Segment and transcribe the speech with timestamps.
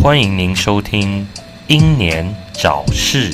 [0.00, 1.26] 欢迎您收听
[1.66, 3.32] 《英年早逝》。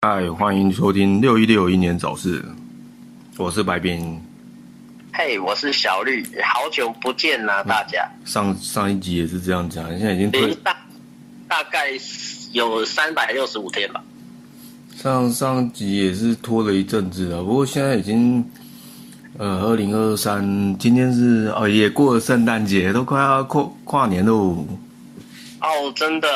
[0.00, 2.42] 嗨，欢迎收听六一六英年早逝，
[3.36, 4.22] 我是白冰。
[5.12, 8.08] 嘿，我是小绿，好久不见啦，大家。
[8.24, 10.76] 上上一集也是这样讲，现在已经退大
[11.48, 11.88] 大概
[12.52, 14.02] 有三百六十五天吧。
[14.96, 18.42] 上上集也是拖了一阵子了，不过现在已经
[19.36, 20.42] 呃二零二三，
[20.78, 24.66] 今天是哦也过了圣诞节，都快要跨跨年喽。
[25.60, 26.28] 哦，真的，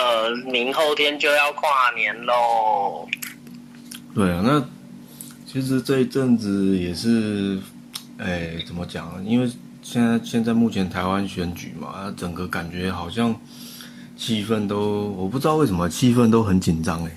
[0.52, 3.08] 明后天就要跨年喽。
[4.14, 4.62] 对啊，那
[5.46, 7.58] 其实这一阵子也是，
[8.18, 9.24] 哎，怎么讲？
[9.24, 9.50] 因为
[9.82, 13.34] 现在现在目前台湾选举嘛，整个感觉好像
[14.16, 17.10] 气氛都，我不知道为什么气氛都很紧张哎。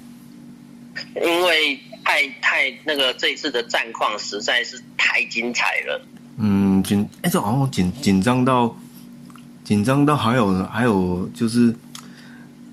[1.15, 6.05] 因为太太那个这一次的战况实在是太精彩了。
[6.37, 8.75] 嗯，紧哎，这好像紧紧张到
[9.63, 11.73] 紧张到还有还有就是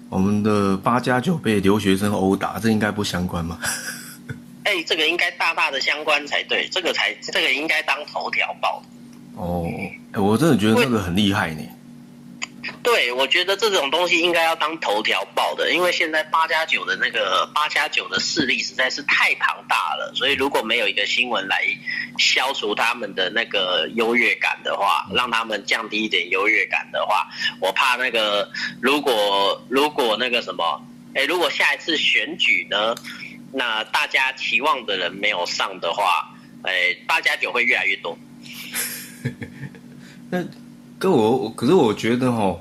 [0.09, 3.59] 我们的八加九被留学生殴打，这应该不相关吗？
[4.65, 8.83] 哎，这个应该大大的相关才对，这个才这个应该当头条报。
[9.37, 9.67] 哦，
[10.13, 11.63] 哎，我真的觉得那个很厉害呢。
[12.83, 21.65] 对，我觉得这种东西应该要当头条报的，因为现在八加九的那个八加九的势力实在是太庞大了，所以如果没有一个新闻来
[22.19, 27.29] 消除他们的那个优越感的话，让他们降低一点优越感的话，
[27.61, 30.83] 我怕那个如果如果那个什么，
[31.15, 32.95] 哎，如果下一次选举呢？
[33.53, 36.31] 那大家期望的人没有上的话，
[36.63, 38.17] 哎，八加九会越来越多。
[40.31, 40.39] 那
[41.01, 42.55] 跟我，可是我觉得哈，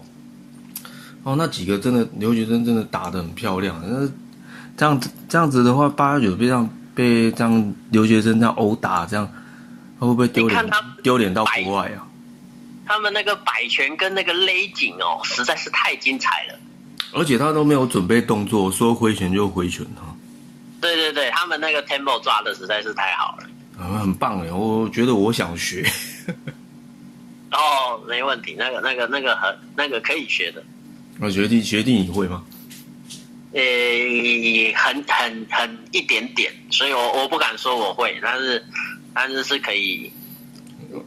[1.24, 3.78] 哦，那几个真的留学生真的打的很漂亮。
[3.86, 4.10] 那
[4.78, 9.30] 这样子这样子的话，八加九被这样被这样留学生这样殴打，这样
[10.00, 10.66] 会不会丢脸？
[11.04, 12.08] 丢脸到国外啊？
[12.86, 16.58] 他们那个摆拳跟那个勒紧哦，实在是太精彩了。
[17.12, 20.16] 而且他都没有准备动作，说挥拳就挥拳哈。
[20.80, 25.86] 对对对，他们那个 tempo 抓的实在是太好了，啊，很棒哎，我觉得我想学。
[27.52, 30.64] 哦，没问题，那个那个那个很那个可以学的。
[31.18, 32.44] 那学弟学弟你会吗？
[33.52, 33.62] 呃，
[34.76, 38.64] 很很很一点点，所以我我不敢说我会，但是
[39.14, 40.12] 但是是可以，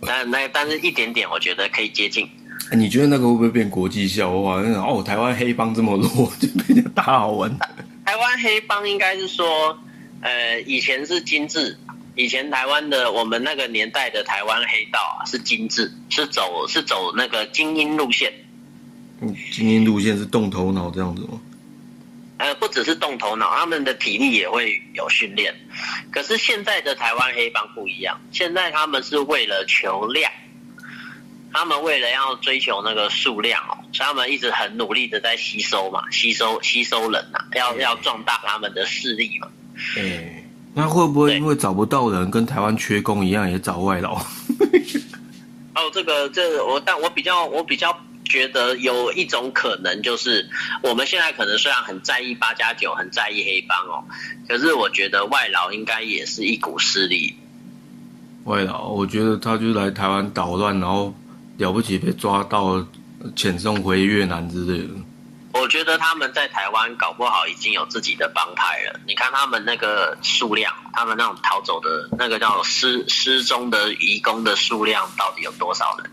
[0.04, 2.28] 但那但是一点点，我觉得可以接近。
[2.72, 4.56] 你觉得那个会不会变国际笑话？
[4.56, 7.56] 哦，台湾黑帮这么弱，就比较大好玩。
[8.04, 9.78] 台湾黑帮应该是说，
[10.20, 11.78] 呃，以前是精致，
[12.14, 18.32] 以前台湾的我们那个年代的台湾黑道啊是精致，是走是走那个精英路线。
[19.20, 21.40] 嗯，精英路线是动头脑这样子吗？
[22.38, 25.54] 呃，不只是动头脑，他们的体力也会有训练。
[26.10, 30.30] 可是现在的台湾黑帮不一样，现在他们是为了求量。
[31.54, 39.48] 他们为了要追求那个数量哦，所以他们一直很努力的在吸收嘛，吸收吸收人呐，要要壮大他们的势力嘛。
[39.98, 40.41] 哎，
[40.74, 44.14] 那会不会因为找不到人，跟台湾缺工一样，也找外劳？
[45.74, 50.48] 哦，这个这我，但我比较我比较觉得有一种可能，就是
[50.82, 54.04] 我们现在可能虽然很在意八加九，很在意黑帮哦，
[54.48, 57.34] 可是我觉得外劳应该也是一股势力。
[58.44, 61.14] 外劳，我觉得他就来台湾捣乱，然后。
[61.58, 62.84] 了不起，被抓到
[63.36, 64.88] 遣送回越南之类的。
[65.54, 68.98] 我觉得他们在台湾搞不好已经有自己的帮派了。
[69.06, 76.10] 你看他们那个数量，他们那种逃走的那个叫失失踪的移工的数量到底有多少人？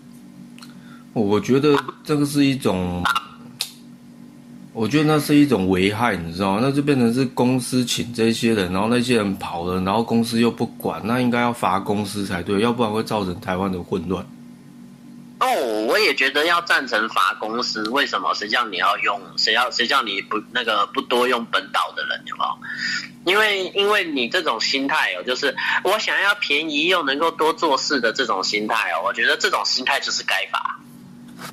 [1.14, 3.04] 我觉得这个是一种，
[4.74, 6.60] 我觉得那是一种危害，你知道吗？
[6.62, 14.26] 那就变成是公司请这些人，然后那些人跑了，然后公司又不管，那应该要罚公司才对，要不然会造成台湾的混乱。
[16.04, 17.88] 也觉得要赞成罚公司。
[17.90, 18.34] 为什么？
[18.34, 19.20] 谁叫你要用？
[19.38, 19.70] 谁要？
[19.72, 22.60] 谁叫你不那个不多用本岛的人，有没有？
[23.26, 30.80] 因为因为你这种心态哦，就是我想要便宜又能够多做事的这种心态哦，我觉得这种心态就是该罚。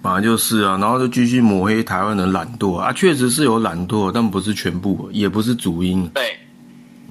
[0.03, 6.09] 本来就是啊，然后就继续抹黑台湾人懒惰啊，确实是有懒惰，但不是全部，也不是主因。
[6.11, 6.39] 对，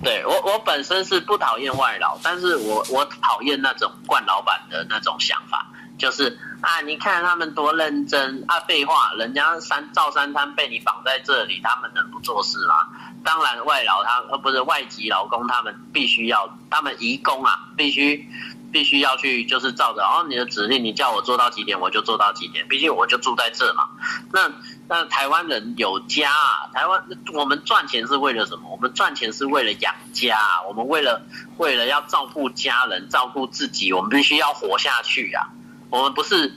[0.03, 5.65] 对我我本身是不讨厌外劳，但是我我讨厌那种惯老板的那种想法。
[5.97, 8.59] 就是啊，你看他们多认真啊！
[8.67, 12.87] 废话，人家三赵三滩被你绑在这里，他们能不做事吗？
[13.23, 18.27] 当然，外劳他呃不是外籍劳工，他们必须要，他们移工啊，必须
[18.73, 23.87] 必须要去，就是照着哦你的指令，你叫我做到几点我就做到几点，毕竟我就住在这嘛。
[24.33, 24.51] 那
[24.87, 27.03] 那台湾人有家啊，台湾
[27.33, 28.69] 我们赚钱是为了什么？
[28.69, 30.37] 我们赚钱是为了养家，
[30.67, 31.21] 我们为了
[31.57, 35.47] 为了要照顾家人、照顾自己，我们必须要活下去啊。
[35.95, 36.51] 我们不是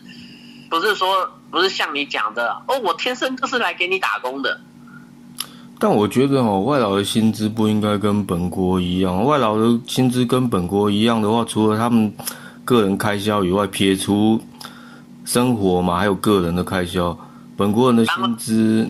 [0.69, 4.61] 不是说不是像你讲的哦，我天生就是来给你打工的。
[5.79, 9.25] 但我觉得哦，外劳的薪资不应该跟本国一样。
[9.25, 12.13] 外劳的薪资跟本国一样的话，除了他们
[12.65, 14.41] 个人开销以外，撇除
[15.25, 17.17] 生活嘛，还有个人的开销。
[17.57, 18.89] 本国人的薪资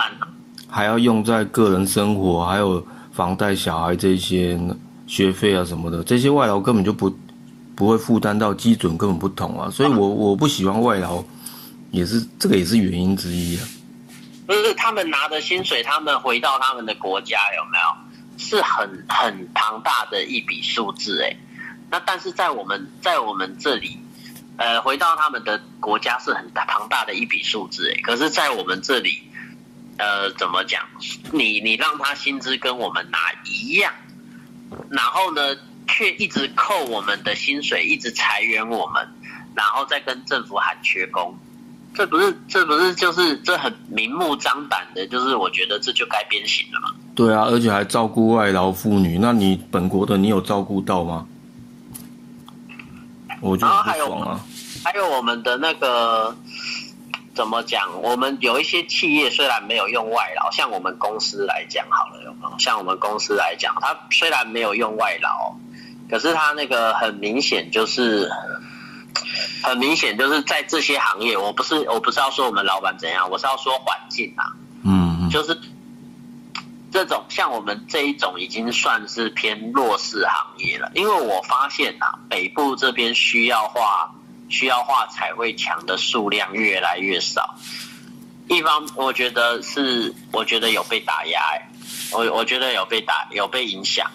[0.67, 4.59] 还要用在个人生活，还有房贷、小孩这些
[5.07, 7.15] 学费啊什么的，这些外劳根本就不
[7.79, 9.71] 不会负担到，基准根本不同啊。
[9.71, 11.23] 所以我我不喜欢外劳，
[11.93, 13.63] 也是这个也是原因之一啊。
[14.49, 18.45] 不是他们拿的薪水，他们回到他们的国家有没有？
[18.45, 21.37] 是很很庞大的一笔数字哎。
[21.89, 23.97] 那但是在我们在我们这里。
[24.61, 29.23] 呃，回到他们的国家是很大庞大的一笔数字，哎，可是，在我们这里，
[29.99, 30.83] 呃，怎么讲？
[31.31, 33.95] 你你让他薪资跟我们拿一样，
[34.91, 35.55] 然后呢，
[35.99, 39.05] 却一直扣我们的薪水，一直裁员我们，
[39.57, 41.37] 然后再跟政府喊缺工，
[41.93, 46.95] 这不是这不是就是这很明目张胆的，就是我觉得这就该鞭刑了嘛？
[47.17, 51.27] 对啊，而且还照顾外劳妇女，那你本国的你有照顾到吗？
[53.41, 54.41] 我就不爽啊！
[54.85, 56.37] 还有我们的那个
[57.35, 58.01] 怎么讲？
[58.03, 62.59] 我们有一些企业虽然没有用外劳，像我们公司来讲好了，有没有？
[62.61, 65.53] 像我们公司来讲，它虽然没有用外劳，
[66.11, 68.31] 可是他那个很明显就是
[69.63, 74.53] 很明显就是在这些行业，我不是我不是要说我们老板怎样，我是要说环境啊，
[74.85, 75.59] 嗯，就是。
[76.91, 84.11] 这种像我们这一种已经算是偏弱势行业了，因为我发现啊，北部这边需要画
[84.49, 87.57] 需要画彩绘墙的数量越来越少。
[88.49, 91.39] 一方我觉得是，我觉得有被打压，
[92.13, 94.11] 我我觉得有被打有被影响，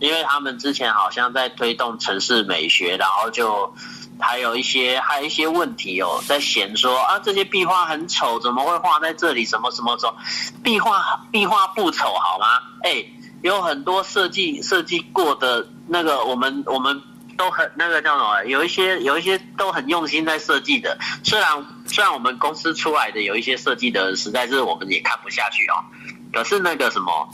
[0.00, 3.74] 因为他们之前好像在推动城市美学，然后就。
[4.20, 9.44] 还有一些，还有一些问题哦，在嫌说啊，这些壁画很丑，怎么会画在这里？
[9.44, 10.14] 什么什么什么？
[10.62, 12.46] 壁画壁画不丑好吗？
[12.84, 13.04] 哎，
[13.42, 17.02] 有很多设计设计过的那个，我们我们
[17.36, 18.44] 都很那个叫什么？
[18.44, 20.96] 有一些有一些都很用心在设计的。
[21.24, 25.82] 虽然虽然我们公司出来的有一些设计的，实在是我们也看不下去哦。
[26.32, 27.30] 可是那个什么，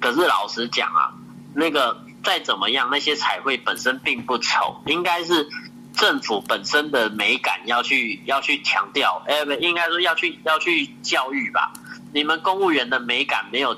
[0.00, 1.12] 可是老实讲啊，
[1.54, 5.48] 那个再怎么样，那些彩绘本身并不丑，应该是。
[5.96, 11.72] 政府本身的美感要去要去强调，哎，不，应该说要去要去教育吧。
[12.12, 13.74] 你们公务员的美感没有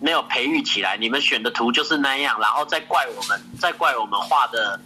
[0.00, 4.80] 没有培育起来，你们选的图就是那样，然后再怪我们，再怪我们画的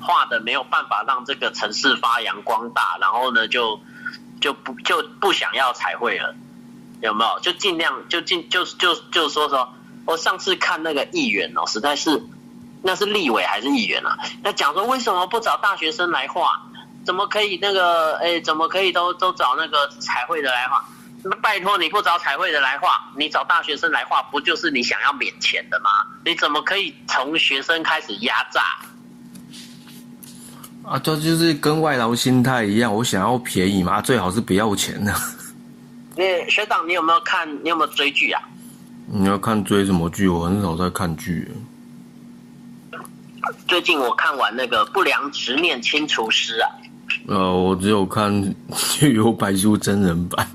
[0.00, 3.78] 画的没有办法让这个城市发扬光大，然后呢就
[4.40, 6.34] 就不就不想要彩绘了，
[7.06, 7.40] 有没有？
[7.40, 9.66] 就尽量就尽就就就说说，
[10.04, 12.22] 我上次看那个议员哦，实在是。
[12.82, 14.16] 那是立委还是议员啊？
[14.44, 16.60] 那讲说为什么不找大学生来画？
[17.04, 18.16] 怎么可以那个？
[18.18, 20.84] 哎，怎么可以都都找那个彩绘的来画？
[21.24, 25.90] 那拜托你不找彩绘的来画，你找大学生来画，不就是你想要免钱的吗？
[26.24, 28.62] 你怎么可以从学生开始压榨？
[30.84, 35.12] 啊，这就是跟外劳心态一样，我想要便宜嘛，最好是不要钱的。
[36.16, 37.46] 你学长，你有没有看？
[37.62, 38.42] 你有没有追剧啊？
[39.06, 40.26] 你要看追什么剧？
[40.26, 41.52] 我很少在看剧。
[43.68, 46.70] 最近我看完那个《不良执念清除师》啊，
[47.28, 48.32] 呃，我只有看
[49.12, 50.48] 《有白书》真人版。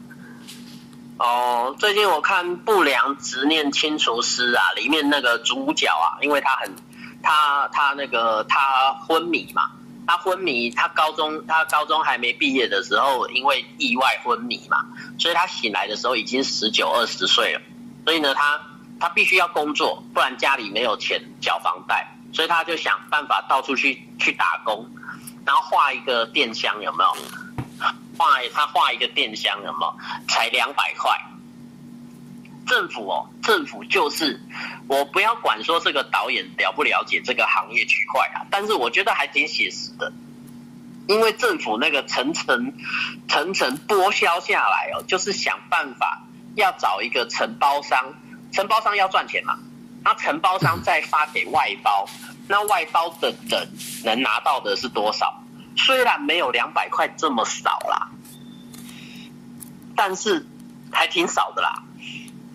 [1.19, 6.75] 哦，最近我看《不良执念清除师》啊，里面那个主角啊，因为他很，
[7.21, 9.69] 他他那个他昏迷嘛，
[10.11, 14.83] 他昏迷，他高中他高中还没毕业的时候，因为意外昏迷嘛，
[15.17, 17.61] 所以他醒来的时候已经十九二十岁了，
[18.03, 18.59] 所以呢，他
[18.99, 22.05] 他必须要工作，不然家里没有钱缴房贷。
[22.33, 24.85] 所以他就想办法到处去去打工，
[25.45, 27.15] 然后画一个电箱有没有？
[28.17, 29.97] 画他画一个电箱有没有？
[30.27, 31.09] 才两百块。
[32.65, 34.39] 政府哦，政府就是
[34.87, 40.11] 我不要管说这个导演了不了解这个行业区块啊，但是我觉得还挺写实的，
[41.07, 42.73] 因为政府那个层层
[43.27, 46.21] 层层剥削下来哦，就是想办法
[46.55, 48.13] 要找一个承包商，
[48.51, 49.57] 承包商要赚钱嘛。
[50.03, 52.07] 那承包商再发给外包，
[52.47, 53.71] 那外包的人
[54.03, 55.43] 能拿到的是多少？
[55.77, 58.09] 虽然没有两百块这么少啦，
[59.95, 60.45] 但是
[60.91, 61.83] 还挺少的啦。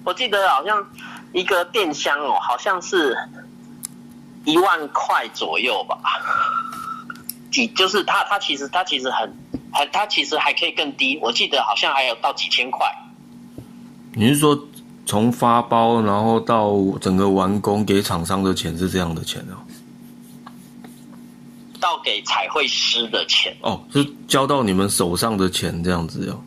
[0.06, 0.86] 我记得好像
[1.32, 3.16] 一个电箱哦，好像是
[4.44, 5.98] 一万块左右吧。
[7.50, 9.36] 几就是它，它其实它其实很，
[9.72, 11.18] 很它其实还可以更低。
[11.20, 12.86] 我记得好像还有到几千块。
[14.12, 14.56] 你是说
[15.04, 19.58] 从发包然后到整个完工给厂商的钱是这样的钱哦？
[21.80, 26.40] 到给彩绘师的钱哦，是交到你们手上的钱这样子哦。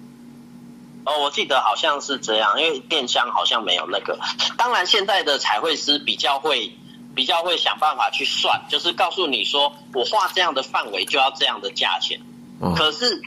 [1.10, 4.20] 哦，我记得好像是这样，因为电箱好像没有那个。
[4.56, 6.72] 当然，现在的彩绘师比较会，
[7.16, 12.20] 比较会想办法去算，就是告诉你说，我画这样的范围就要这样的价钱。
[12.62, 13.20] 嗯可是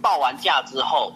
[0.00, 1.12] 报完价之后，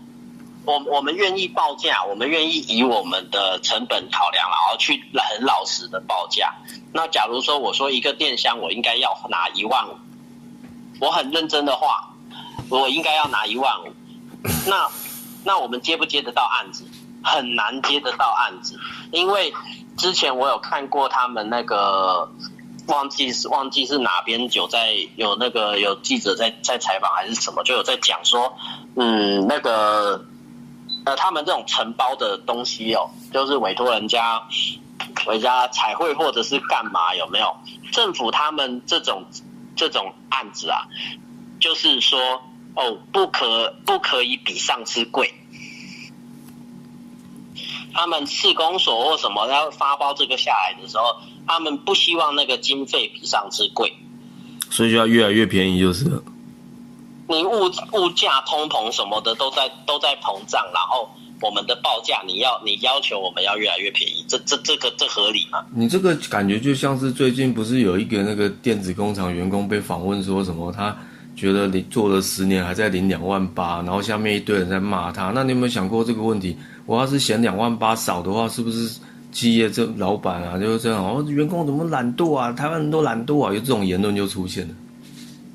[0.67, 6.53] 我我们愿意报价，我们愿意以我们的成本考量，然后去很老实的报价。
[6.93, 9.97] 那假如说我说一个电箱我应该要拿一万五，
[11.00, 12.11] 我很认真的话，
[12.69, 13.93] 我应该要拿一万五。
[14.67, 14.89] 那
[15.45, 16.85] 那我们接不接得到案子？
[17.23, 18.79] 很难接得到案子，
[19.13, 19.53] 因为
[19.97, 22.31] 之前我有看过他们那个。
[22.87, 28.53] 忘记是忘记是哪边有在有那个有记者在在采访还是什么，就有在讲说，
[28.97, 30.25] 嗯，那个
[31.05, 34.43] 呃，他们这种承包的东西哦，就是委托人家
[35.25, 37.55] 回家彩绘或者是干嘛有没有？
[37.93, 39.25] 政府他们这种
[39.77, 40.89] 这种案子啊，
[41.61, 42.43] 就是说
[42.75, 45.33] 哦，不可不可以比上次贵。
[47.93, 53.93] 他们市公所或什么要发包这个下来的时候，他们不希望那个经费比上次贵。
[54.71, 56.23] 所以就要越来越便宜就是了。
[57.29, 61.11] 你物物价通膨什么的都在都在膨胀，然后
[61.41, 65.65] 我们的报价你要你要求我们要越来越便宜，这这这个这合理吗？
[65.75, 70.97] 你这个感觉就像是最近不是有一个那个电子工厂员工被访问说什么，他
[71.41, 75.33] 觉得你做了十年还在领两万八，然后下面一堆人在骂他。
[75.35, 76.55] 那你有没有想过这个问题？
[76.85, 79.01] 我要是嫌两万八少的话，是不是
[79.33, 81.03] 企业这老板啊就是这样？
[81.03, 82.53] 哦，员工怎么懒惰啊？
[82.53, 84.75] 台湾人都懒惰啊，有这种言论就出现了。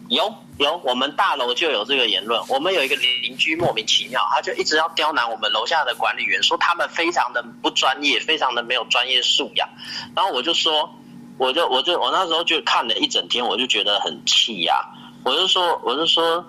[0.10, 0.24] 有
[0.58, 2.42] 有，我们大楼就有这个言论。
[2.50, 9.70] 我们有一个邻居莫名其妙，他就一直要刁难我们楼下的管理员，说他们非常的不专业，非常的没有专业素养。
[10.16, 10.90] 然后我就说，
[11.38, 14.76] 我就我就我那时候就看了一整天，我就觉得很气呀、
[15.26, 16.46] 我就说，我就说，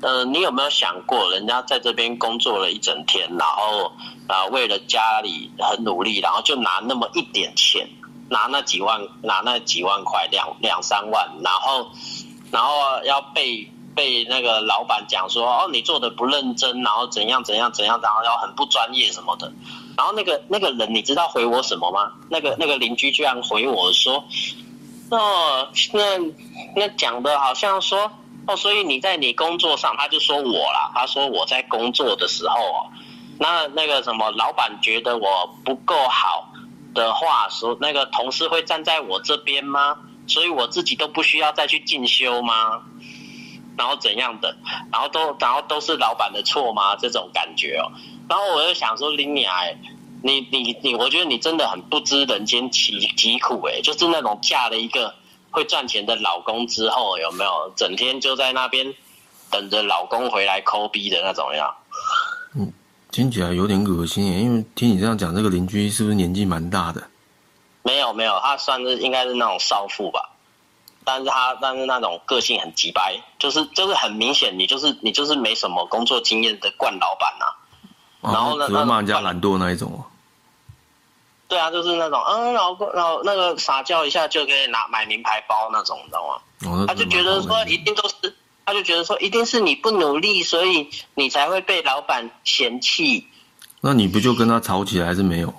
[0.00, 3.92] 呃，你有没有想过，人家在这边工作了一整天，然后
[4.26, 7.86] 啊为了家里很努力，然后就拿那么一点钱，
[8.30, 11.90] 拿那几万，拿那几万块，两两三万，然后。
[12.52, 19.52] 然后要被被那个老板讲说哦你做的不认真，然后怎样怎样怎样，然后要很不专业什么的。
[19.96, 22.10] 然后那个那个人你知道回我什么吗？
[22.28, 24.24] 那个那个邻居居然回我说，
[25.10, 26.02] 哦那
[26.74, 28.10] 那讲的好像说
[28.50, 32.90] 哦，所以你在你工作上，他就说我啦，他说我在工作的时候哦，
[33.38, 36.48] 那那个什么老板觉得我不够好
[36.94, 39.96] 的话，说那个同事会站在我这边吗？
[40.26, 42.82] 所以我自己都不需要再去进修吗？
[43.76, 44.56] 然后怎样的？
[44.92, 46.96] 然后都然后都是老板的错吗？
[46.96, 47.92] 这种感觉哦。
[48.28, 49.62] 然后我就想说，林雅，
[50.22, 55.14] 你你你，我觉得你真的很不知人间疾疾苦哎，就是那种嫁了一个
[55.50, 58.94] 会赚钱的老公之后，有没有整天就在那边
[59.50, 61.74] 等着老公回来抠逼的那种呀？
[62.54, 62.72] 嗯？
[63.10, 67.02] 听起来有点恶心耶，因为听你这样讲，这个邻居是不是年纪蛮大的？
[67.82, 70.30] 没有没有，他算是应该是那种少妇吧，
[71.04, 77.46] 但是他但是那种个性很急掰，就是就是很明显，你就是你就是没什么工作经验的惯老板呐、
[78.20, 80.04] 啊然后呢只会骂人家那懒惰那一种哦。
[81.50, 86.40] 对啊，就是那种嗯，老公老那个撒娇一下就可以拿买名牌包那种，你知道吗？
[86.70, 93.26] 哦，他就觉得说一定都是，他就觉得说一定是你不努力，所以你才会被老板嫌弃。
[93.80, 95.52] 那你不就跟他吵起来还是没有？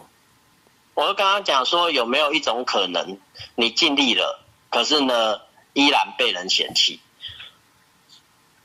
[0.93, 3.17] 我就跟他讲说，有没有一种可能，
[3.55, 5.39] 你尽力了，可是呢，
[5.73, 7.01] 依然被人嫌弃？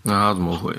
[0.02, 0.72] 那他怎么回？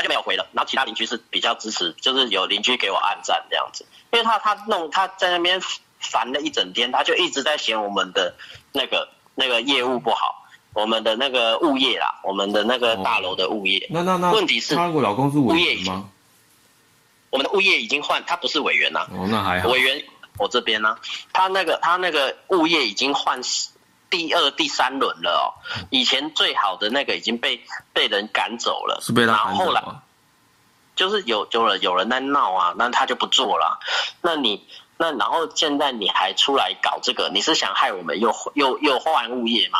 [0.00, 0.48] 他就没有回了。
[0.52, 5.60] 然后其他邻居是比较支持，就是有邻居给我按赞这样子，因为他他弄他在那边
[5.98, 8.34] 烦了一整天，他就一直在嫌我们的
[8.72, 13.86] 那个那个业务不好，我们的那个物业啦，我们的那个大楼的物业。
[13.90, 16.08] 那那那问题是她如果老公是物业员吗？
[17.28, 19.68] 我们的物业已经换，他不是委员啦、哦，那还好。
[19.68, 20.02] 委员
[20.36, 20.96] 我这边呢、
[21.32, 23.40] 他那个他那个物业已经换
[24.10, 25.46] 第二、第三轮了哦。
[25.90, 27.62] 以前最好的那个已经被
[27.92, 30.02] 被人赶走了，是被他然后后来赶走啊？
[30.96, 33.78] 就是有有人有人在闹啊，那他就不做了。
[34.20, 34.66] 那你
[34.98, 39.78] 那然后现在你还出来搞这个，你是想害我们又又又换物业吗？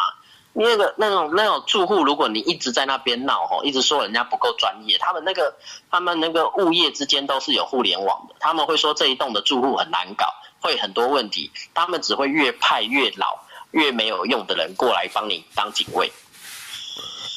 [0.52, 5.54] 那个那种那种住户，如果你一直在那边闹吼，一直说人家不够专业，他们那个
[5.90, 10.26] 他们那个物业之间都是有互联网的，他们会说这一栋的住户很难搞，
[10.60, 13.38] 会很多问题，他们只会越派越老、
[13.72, 16.10] 越没有用的人过来帮你当警卫。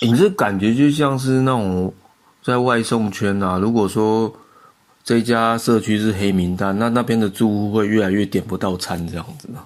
[0.02, 1.94] 你这感觉就像是那种
[2.42, 4.34] 在外送圈啊，如果说
[5.04, 9.66] 这家社区是黑名单，那那边的住户会越来越点不到餐这样子呢？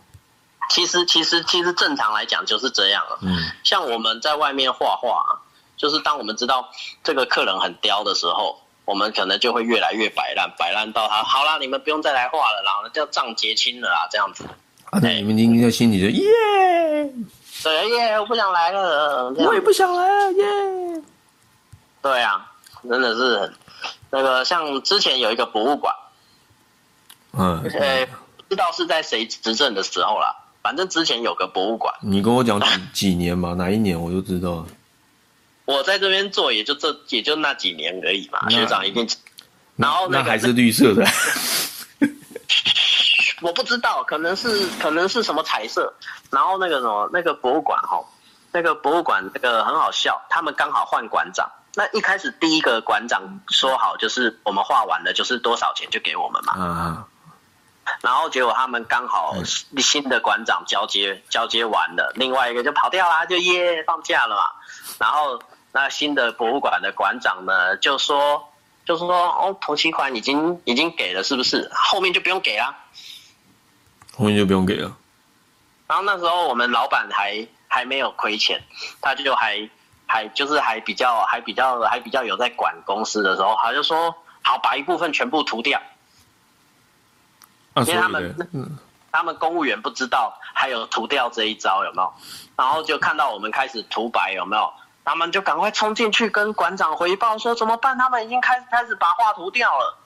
[0.70, 3.18] 其实其实其实正常来讲就是这样啊。
[3.22, 5.42] 嗯像我们在外面画画啊，
[5.78, 6.70] 就是当我们知道
[7.04, 14.44] 这个客人很刁的时候，我们可能就会越来越摆烂，摆烂到他好啦，你们不用再来画了啦，叫账结清了啦，这样子。
[14.92, 16.24] 啊，那你们应该心里就耶，
[17.64, 19.30] 对耶，我不想来了。
[19.32, 20.44] 我也不想来了耶。
[22.02, 22.50] 对啊，
[22.90, 23.54] 真的是很
[24.10, 25.94] 那个，像之前有一个博物馆，
[27.34, 28.06] 嗯，呃，
[28.48, 32.68] 不知道是在谁执政的时候啦，反正之前有个博物馆，你跟我讲几
[33.10, 34.68] 几年嘛，哪一年我就知道了。
[35.66, 39.06] 我在这边做也就这也就那几年而已嘛，那学长一定。
[39.76, 41.06] 然后那个那还是绿色的，
[43.42, 45.94] 我不知道，可能是可能是什么彩色。
[46.32, 48.04] 然后那个什么那个博物馆哈，
[48.52, 51.50] 那个博物馆那个很好笑，他们刚好换馆长。
[51.76, 57.06] 那一开始第一个馆长说好就是我们画完了就是多少钱就给我们嘛，啊，
[58.02, 59.36] 然后结果他们刚好
[59.78, 64.44] 新的馆长交接交接完了，另外一个就跑掉啦，就耶放假了嘛。
[64.98, 65.40] 然后
[65.72, 68.44] 那新的博物馆的馆长呢就说
[68.84, 71.70] 就说哦头期款已经已经给了是不是？
[71.76, 72.76] 后面就不用给啦。
[74.18, 74.92] 后面就不用给了。
[75.88, 78.62] 然后那时候我们老板还还没有亏钱，
[79.00, 79.70] 他就还
[80.06, 85.80] 还就是还比较还比较还比较有在管公司的时候，他就说好把一部分全部涂掉。
[87.74, 88.78] 啊，因为他们，嗯，
[89.12, 92.14] 他们公务员不知道还有涂掉这一招有没有？
[92.56, 94.74] 然后就看到我们开始涂白有没有？
[95.06, 97.98] 他们就赶快冲进去跟馆长回报说怎么办？
[97.98, 99.98] 他们已经开始开始把画涂掉了。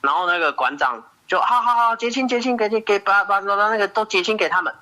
[0.00, 4.74] 然后那个馆长就好好好结清结清给你给把把把那个都结清给他们。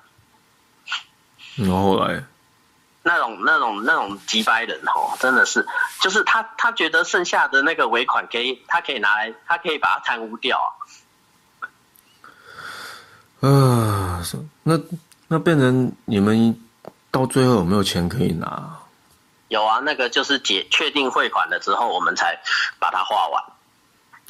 [1.57, 2.23] 然后后来，
[3.03, 5.63] 那种那种那种急掰人哦，真的是，
[6.01, 10.67] 就是他他觉得剩下的那个尾款可以，他可以拿来，他可以把它贪污掉啊。
[13.47, 14.23] 啊，
[14.63, 14.79] 那
[15.27, 16.59] 那变成你们
[17.11, 18.75] 到最后有没有钱可以拿？
[19.49, 22.39] 有啊，那个就是结确定汇款了之后，我们才
[22.79, 23.43] 把它画完。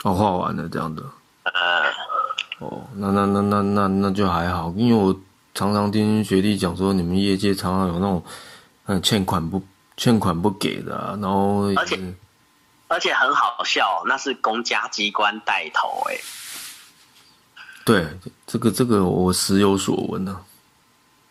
[0.03, 1.01] 哦，画完了这样的。
[1.43, 1.89] 呃，
[2.59, 5.17] 哦，那那那那那那就还好，因为我
[5.53, 8.23] 常常听学弟讲说，你们业界常常有那种，
[8.85, 9.61] 嗯，欠款不
[9.97, 11.99] 欠款不给的、啊，然后而且
[12.87, 16.17] 而且很好笑，那是公家机关带头哎、
[17.85, 18.05] 对
[18.45, 20.41] 这个这个我时有所闻啊。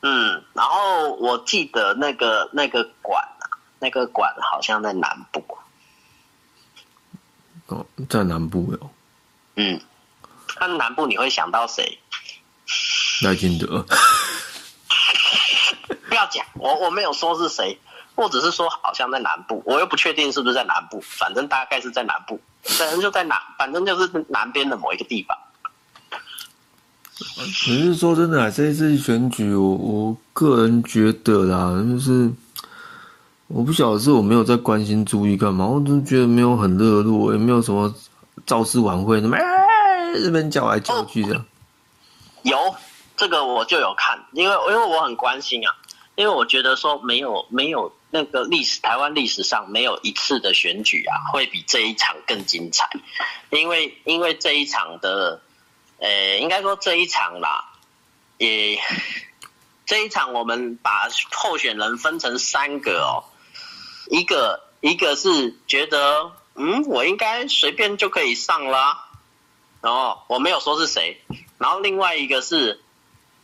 [0.03, 5.45] 嗯，然后我记得那个那个馆啊，那个馆好像在南部。
[7.67, 8.91] 哦，在南部有
[9.57, 9.81] 嗯，
[10.61, 11.99] 那南部你会想到谁？
[13.23, 13.85] 赖金德，
[16.09, 17.79] 不要讲，我我没有说是谁，
[18.15, 25.37] 我只是说好像在南部，我又不确定是不是在南部，反正大概是在南部，反正就在南，反正就是南边的某一个地方。
[27.19, 32.31] 可是说真的啊，这一次选举，我我个人觉得啦，就是
[33.49, 37.93] 我不晓得是我没有在关心注意干嘛，我就觉得没有很热络，也没有什么
[38.47, 39.43] 造势晚会，什么哎
[40.15, 41.45] 这边叫来叫去的。
[42.43, 42.75] 有
[43.17, 45.75] 这个我就有看，因为因为我很关心啊，
[46.15, 52.89] 因为我觉得说没有没有那个历史台湾历史上没有一次的选举啊会比这一场更精彩，
[53.51, 55.43] 因为因为这一场的，
[55.99, 57.65] 呃，应该说这一场啦，
[58.39, 58.81] 也
[59.85, 63.25] 这一场我们把候选人分成三个哦，
[64.11, 69.08] 一个一个是觉得嗯我应该随便就可以上啦、
[69.81, 71.21] 然后我没有说是谁，
[71.59, 72.83] 然后另外一个是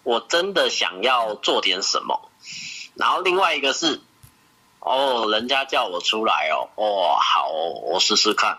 [0.02, 2.30] 我真的想要做点什么，
[2.94, 4.00] 然后另外一个是
[4.80, 8.58] 哦，人家叫我出来哦，哦，好哦，我试试看。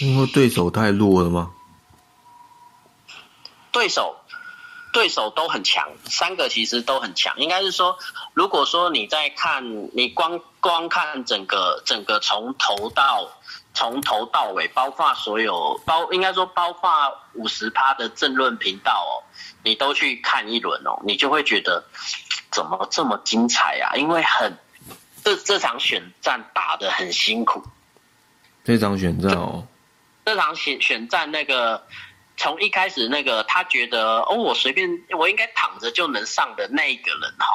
[0.00, 1.52] 因为对手太弱了吗？
[3.70, 4.16] 对手
[4.92, 7.36] 对手都很强，三个其实都很强。
[7.38, 7.98] 应该是说，
[8.32, 13.28] 如果说你在看，你光光看整个整个从头到
[13.74, 16.90] 从头到尾，包括所有包，应该说包括
[17.34, 19.12] 五十趴的政论频道哦，
[19.64, 21.84] 你都去看一轮哦，你就会觉得
[22.52, 23.96] 怎么这么精彩啊？
[23.96, 24.56] 因为很
[25.24, 27.62] 这这场选战打得很辛苦。
[28.62, 29.66] 这场选战哦，
[30.24, 31.84] 这场选选战那个，
[32.36, 37.46] 从一开始那个他觉得哦，我随便我应该躺着就能上的那一个人哈，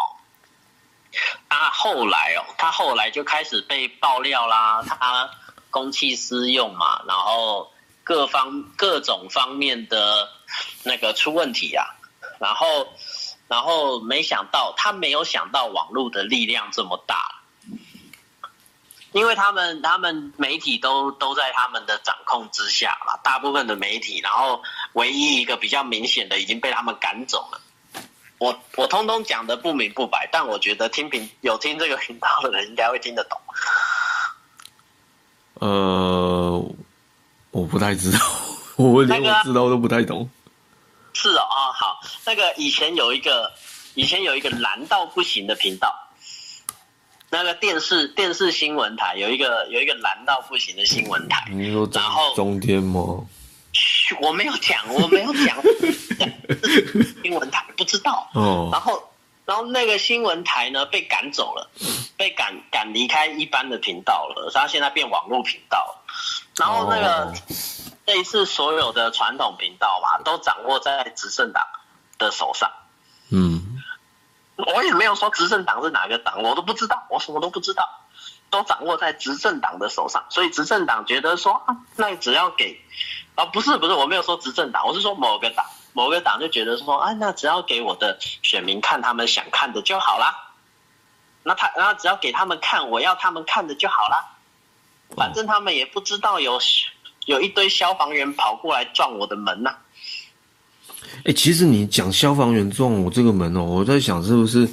[1.48, 5.30] 他后来哦，他后来就开始被爆料啦，他
[5.70, 7.72] 公器私用嘛，然后
[8.04, 10.28] 各方各种方面的
[10.84, 11.86] 那个出问题啊，
[12.40, 12.88] 然后
[13.48, 17.36] 然后没想到他没有想到网络的力量这么大。
[19.12, 24.62] 因为他们他们媒体都都在他们的掌控之下嘛，大部分的媒体，然后
[24.94, 27.60] 唯一一个比较明显的已经被他们赶走了。
[28.38, 33.42] 我我通通讲的不明不白，但我觉得听频有听这个频道的人应该会听得懂。
[35.60, 36.66] 呃，
[37.52, 38.20] 我不太知道，
[38.78, 40.30] 我连我知道都不太懂。
[41.14, 43.52] 是哦，啊好，那个以前有一个
[43.96, 45.94] 以前有一个蓝到不行的频道。
[47.32, 53.24] 那个电视电视新闻台有一个有一个蓝到不行的新闻台，你说然后中天吗？
[54.22, 55.56] 我没有讲，我没有讲
[57.22, 58.28] 新闻台不知道。
[58.34, 59.00] 哦，然后
[59.50, 61.68] 然后那个新闻台呢被赶走了，
[62.16, 66.06] 被赶赶离开一般的频道了，他现在变网络频道了。
[66.56, 67.34] 然后那个、哦
[68.06, 71.64] 这一次所有的传统频道嘛，都掌握在执政党
[72.18, 72.72] 的手上。
[73.32, 73.80] 嗯，
[74.58, 77.88] 我也没有说执政党是哪个党，我都不知道，我什么都不知道，
[78.50, 80.26] 都掌握在执政党的手上。
[80.30, 82.82] 所以执政党觉得说，啊、那只要给，
[83.36, 85.64] 啊，不是不是，我没有说执政党，我是说某个党，
[86.00, 90.34] 某个党就觉得说，啊，那只要给我的选民看他们想看的就好啦。
[91.44, 94.38] 那他，然后只要给他们看我要他们看的就好啦。
[95.18, 96.58] 反正他们也不知道有
[97.26, 99.76] 有一堆消防员跑过来撞我的门呐、
[101.26, 104.66] 哎、其实你讲消防员撞我这个门哦，我在想是不是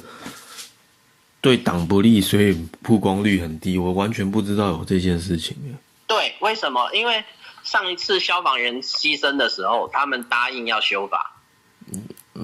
[1.41, 3.77] 对党不利，所以曝光率很低。
[3.77, 5.73] 我完全不知道有这件事情耶。
[6.07, 6.89] 对，为什么？
[6.93, 7.21] 因为
[7.67, 11.33] 上一次消防员牺牲的时候，他们答应要修法，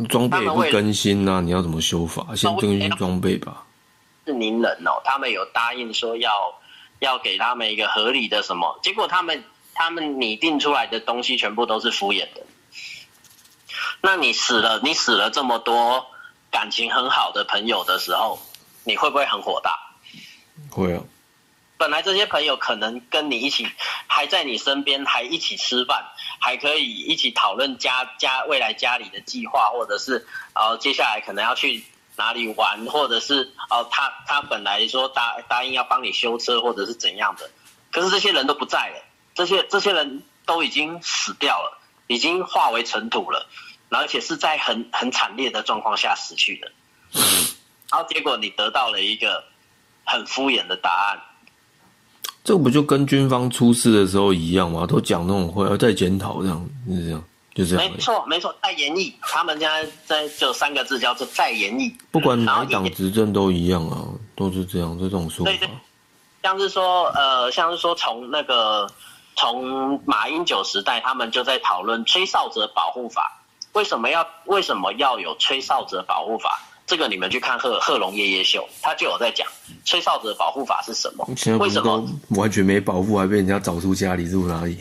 [0.10, 2.36] 装备也不更新呐、你要怎么修法？
[2.36, 3.64] 先更新装备吧。
[4.26, 6.54] 是宁人哦，他们有答应说要
[7.00, 12.46] 要给他们一个合理的什么，结果他们他们拟定出来的东西全部都是敷衍的。
[14.02, 16.06] 那你死了，你死了这么多
[16.52, 18.40] 感情很好的朋友的时候，
[18.84, 19.80] 你会不会很火大？
[20.70, 21.02] 会啊，
[21.78, 23.68] 本来这些朋友可能跟你一起，
[24.08, 26.06] 还在你身边，还一起吃饭，
[26.40, 31.84] 还可以一起讨论家家未来家里的计划，或者是呃接下来可能要去
[32.16, 37.50] 哪里玩，或者是哦、他他本来说答答应要帮你修车，或者是怎样的，
[37.92, 43.48] 可是这些人都不在了，这些这些人都已经死掉了，已经化为尘土了，
[43.90, 46.72] 而且是在很很惨烈的状况下死去的，
[47.92, 49.44] 然后结果你得到了一个
[50.06, 51.20] 很敷衍的答案。
[52.44, 54.86] 这不就跟军方出事的时候一样吗？
[54.86, 57.24] 都讲那种会要再检讨这样，是这样，
[57.56, 57.92] 就这样。
[57.92, 61.94] 没错，没错，再演绎，他们现在在就三个字叫做再演绎。
[62.12, 64.04] 不管哪一党执政都一样啊，
[64.36, 65.74] 都是这样，这种说法对对法。
[66.44, 68.92] 像是说，呃，像是说从那个
[69.38, 76.60] 从马英九时代，他们就在讨论吹哨者保护法，为什么要为什么要有吹哨者保护法？
[76.86, 79.48] 这个你们去看贺贺龙夜夜秀，他就有在讲
[79.86, 81.26] 吹哨子的保护法是什么
[81.58, 82.06] 为什么？
[82.32, 84.78] 完全没保护，还被人家找出家里住哪里？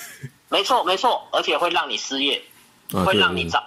[0.48, 2.40] 没错，没错，而且会让你失业，
[3.04, 3.58] 会让你找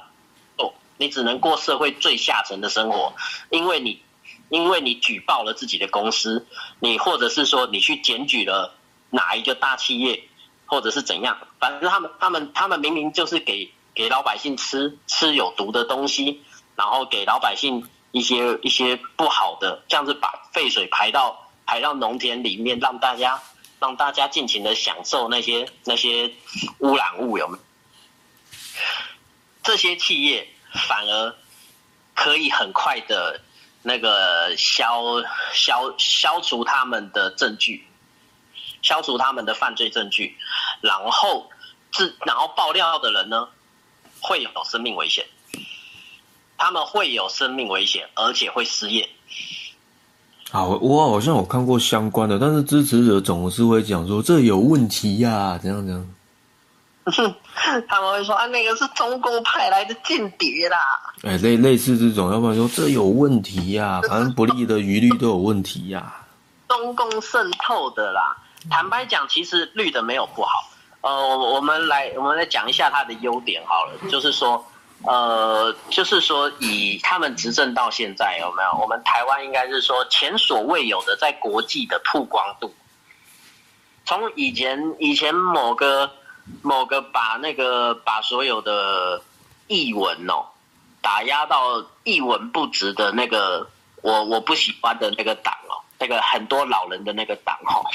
[0.57, 3.11] 哦，你只能过社会最下层的生活，
[3.49, 4.01] 因为你
[4.49, 6.45] 因为你举报了自己的公司，
[6.79, 8.73] 你或者是说你去检举了
[9.09, 10.23] 哪一个大企业，
[10.65, 16.41] 或者是怎样，反正他们他们他们明明就是给给老百姓吃吃有毒的东西，
[16.79, 23.37] 然后给老百姓一些一些不好的，这样子把废水排到排到农田里面，让大家
[23.81, 26.31] 让大家尽情的享受那些那些
[26.77, 27.63] 污染物，有没有？
[29.61, 30.47] 这些企业
[30.87, 31.35] 反而
[32.15, 33.41] 可以很快的
[33.83, 37.85] 那个消消消除他们的证据，
[38.81, 40.37] 消除他们的犯罪证据，
[40.79, 41.49] 然后
[41.91, 43.49] 自然后爆料的人呢
[44.21, 45.27] 会有生命危险，
[46.59, 49.09] 他们会有生命危险，而且会失业。
[50.51, 56.07] 啊，我我好像有看过相关的，但是支持者总是会讲说这有问题呀、怎样怎样。
[57.87, 60.77] 他们会说啊，那个是中共派来的间谍啦。
[61.23, 66.13] 哎，类类似这种，要不然说这有问题呀、 反正不利的余律都有问题呀、
[66.67, 68.37] 中共渗透的啦。
[68.69, 70.69] 坦白讲，其实绿的没有不好。
[71.01, 74.63] 呃，我我们来我们来讲一下它的优点好了，就是说，
[75.03, 78.81] 呃，就是说以他们执政到现在有没有？
[78.81, 82.73] 我们台湾应该是说前所未有的在国际的曝光度。
[84.05, 86.11] 从以前以前某个
[86.61, 89.21] 某个把那个把所有的
[89.67, 90.45] 译文哦
[91.01, 93.69] 打压到一文不值的那个
[94.01, 97.85] 我我不喜欢的那个党哦，那个很多老人的那个党哦，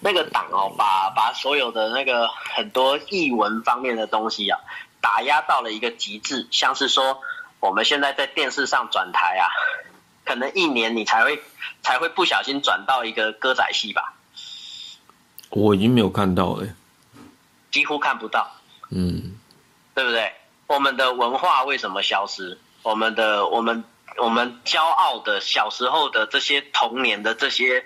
[0.00, 4.58] 那个党哦，把把所有的那个很多译文方面的东西啊，
[5.00, 7.20] 打压到了一个极致，像是说
[7.60, 9.46] 我们现在在电视上转台啊，
[10.24, 11.42] 可能一年你才会
[11.82, 14.14] 才会不小心转到一个歌仔戏吧，
[15.50, 16.66] 我已经没有看到了。
[17.70, 18.50] 几乎看不到，
[18.90, 19.36] 嗯，
[19.94, 20.32] 对不对？
[20.66, 22.58] 我们的文化为什么消失？
[22.82, 23.84] 我们的我们
[24.16, 27.84] 我们骄傲的小时候的这些童年的这些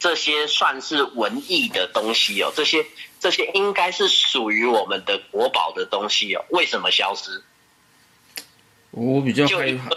[0.00, 2.84] 这些算是文艺的东西哦，这些
[3.20, 7.40] 这些应该是属于我们的国宝的东西哦，为什么消失？
[8.90, 9.90] 我比较害怕。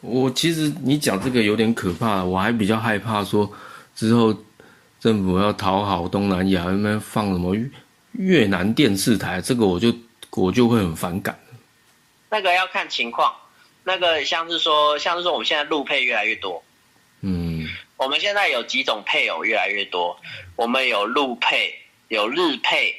[0.00, 3.52] 我其实你讲这个有点可怕，我还比较害怕说
[3.96, 4.32] 之后
[5.00, 7.68] 政府要讨好东南亚，那边放什么越
[8.12, 9.92] 越南电视台，这个我就
[10.30, 11.36] 我就会很反感。
[12.30, 13.34] 那个要看情况，
[13.82, 16.62] 那个像是说，像是说我们现在路配越来越多，
[17.22, 17.57] 嗯
[17.98, 20.18] 我们现在有几种配偶越来越多，
[20.54, 21.74] 我们有陆配，
[22.06, 22.94] 有日配，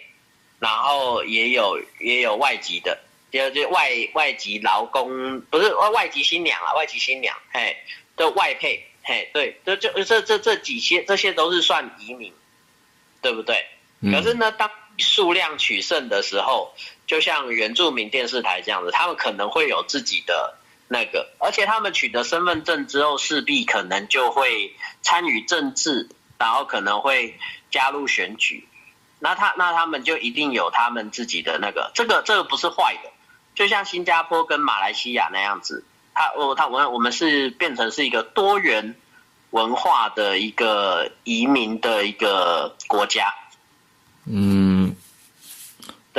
[0.59, 2.99] 然后也有也有外籍的，
[3.31, 7.77] 就就外外籍劳工，不是外外籍新娘啊，外籍新娘，嘿，
[8.17, 12.33] 的外配，嘿，对，这就这这这几些这些都是算移民，
[13.21, 13.65] 对不对？
[14.01, 16.73] 嗯可是呢，当数量取胜的时候，
[17.07, 20.57] 就像原住民电视台这样子，他们可能会有自己的
[20.91, 27.38] 那个，而且他们取得身份证之后，势必可能就会参与政治，然后可能会
[27.69, 28.67] 加入选举。
[29.19, 33.12] 那他那他们就一定有他们自己的那个，这个这个不是坏的，
[33.54, 38.95] 就像新加坡跟马来西亚那样子，他我他我我们是变成是一个多元
[39.52, 43.32] 文化的一个移民的一个国家。
[44.25, 44.95] 嗯，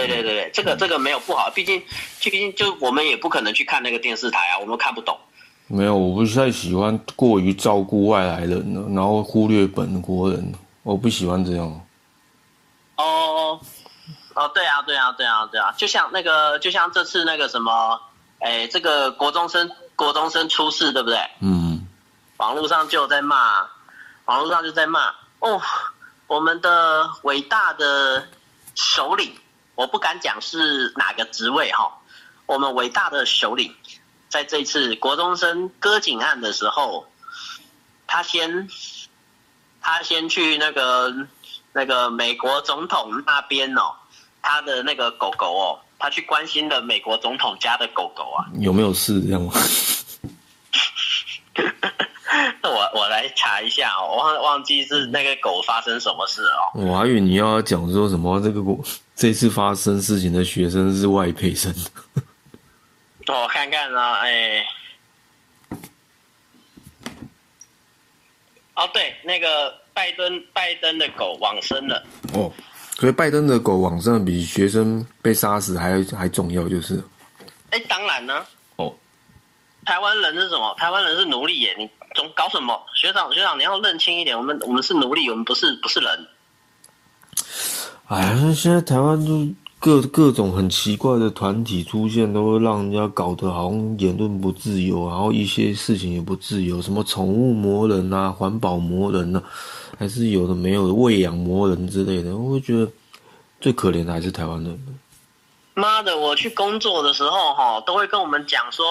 [0.06, 1.82] 对对对对，这个这个没有不好，毕竟
[2.20, 5.18] 毕竟就我们也不可能去看那个电视台啊，我们看不懂。
[5.66, 11.80] 没有，我不太喜欢过于照顾外来人了，然后忽略本国人，我不喜欢这样。
[12.96, 13.58] 哦
[14.34, 18.00] 哦，对啊对啊对啊对啊，就像那个就像这次那个什么，
[18.40, 21.18] 哎，这个国中生国中生出事，对不对？
[21.40, 21.86] 嗯，
[22.38, 23.66] 网络上就有在骂，
[24.24, 25.08] 网络上就在骂
[25.38, 25.60] 哦，
[26.26, 28.26] 我们的伟大的
[28.74, 29.32] 首领，
[29.80, 31.90] 我不敢讲是哪个职位哈，
[32.44, 33.74] 我们伟大的首领，
[34.28, 37.06] 在这次国中生割颈案的时候，
[38.06, 38.68] 他先
[39.80, 41.26] 他先去那个
[41.72, 43.94] 那个美国总统那边哦，
[44.42, 48.44] 他的那个狗狗哦，他去关心了美国总统家的狗狗啊。
[48.58, 49.54] 有没有事这样吗？
[52.62, 52.68] 我
[53.00, 56.70] 我来查一下哦，我忘忘记是那个狗发生什么事哦。
[56.74, 58.78] 我还以为你要讲说什么这个狗
[59.16, 61.74] 这次发生事情的学生是外配生。
[63.26, 64.64] 我看看啊，哎，
[68.74, 72.02] 哦对，那个拜登拜登的狗往生了。
[72.32, 72.52] 哦，
[72.98, 77.02] 所以拜登的狗往生比学生被杀死还还重要，就是
[77.70, 78.44] 哎，当然呢。
[78.76, 78.92] 哦，
[79.84, 80.74] 台湾人是什么？
[80.76, 81.74] 台湾人是奴隶耶！
[81.78, 81.88] 你
[82.20, 82.78] 总搞什么？
[82.94, 86.26] 学长学长，你要认清一点，我们我们是奴隶，我们不是不是人。
[88.08, 99.42] 哎呀，现在台湾就各各种很奇怪的团体出现，都会让人家搞得好像言论不自由，然后一些事情也不自由，什么宠物魔人啊、环保魔人啊，
[99.98, 102.86] 还是有的没有的喂养魔人之类的，我会觉得
[103.62, 104.78] 最可怜的还是台湾人。
[105.72, 108.84] 妈的，我去工作的时候哈，都会跟我们讲说，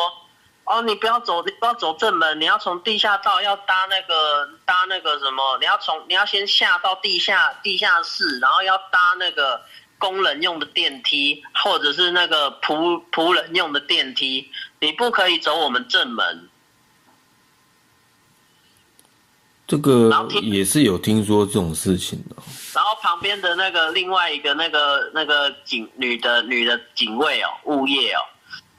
[0.70, 9.60] 哦，你不要走，你不要走正门，你要从地下道要搭那个搭那个什么，你要从你要先下到地下地下室，然后要搭那个
[9.98, 14.48] 工人用的电梯，或者是那个仆仆人用的电梯，
[14.80, 16.48] 你不可以走我们正门。
[19.66, 22.36] 这个也是有听说这种事情的。
[22.76, 28.22] 然后旁边的那个另外一个那个那个警女的女的警卫哦，物业哦，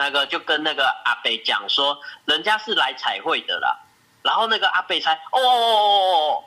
[0.00, 3.78] 那个就跟那个阿北讲说，人家是来彩绘的啦。
[4.22, 6.44] 然后那个阿北才哦哦哦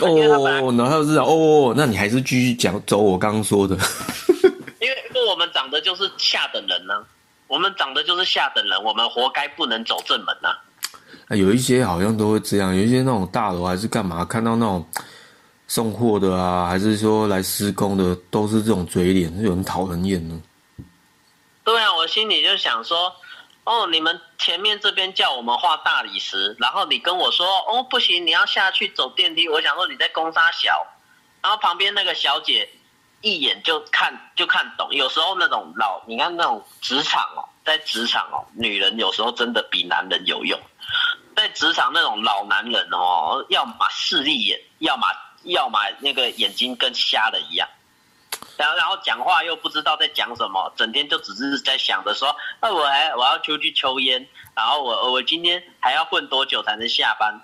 [0.00, 3.76] 哦因为他本来哦，然后是哦，那你还是继续讲走我刚刚说的。
[4.80, 7.04] 因为因为我们长得就是下等人呢、
[7.48, 10.48] 我们长得就是下等人，我们活该不能走正门呐、
[11.28, 14.86] 啊，有一些好像都会这样，有一些那种大楼还是干嘛，看到那种
[15.66, 20.34] 送货的啊，还是说来施工的，都是这种嘴脸，是很讨人厌的。
[21.66, 23.12] 对啊，我心里就想说，
[23.64, 29.48] 哦，你们前面这边叫我们画大理石，然后你跟我说，哦，不行，你要下去走电梯。
[29.48, 30.86] 我想说你在攻杀小，
[31.42, 32.70] 然后旁边那个小姐
[33.20, 34.94] 一眼就看就看懂。
[34.94, 40.56] 有时候那种老，你看那种职场哦，在职场哦，女人有时候真的比男人有用。
[41.34, 45.08] 在职场那种老男人哦，要么势利眼，要么
[45.42, 47.68] 要么那个眼睛跟瞎的一样。
[48.56, 57.40] 然后然后讲话又不知道在讲什么，整天就只是在想着说，那我还我要出去抽烟，然后我我今天还要混多久才能下班？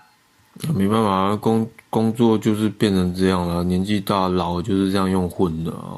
[0.75, 5.97] 没办法，工工作就是变成这样了，年纪大老就是这样用混的啊。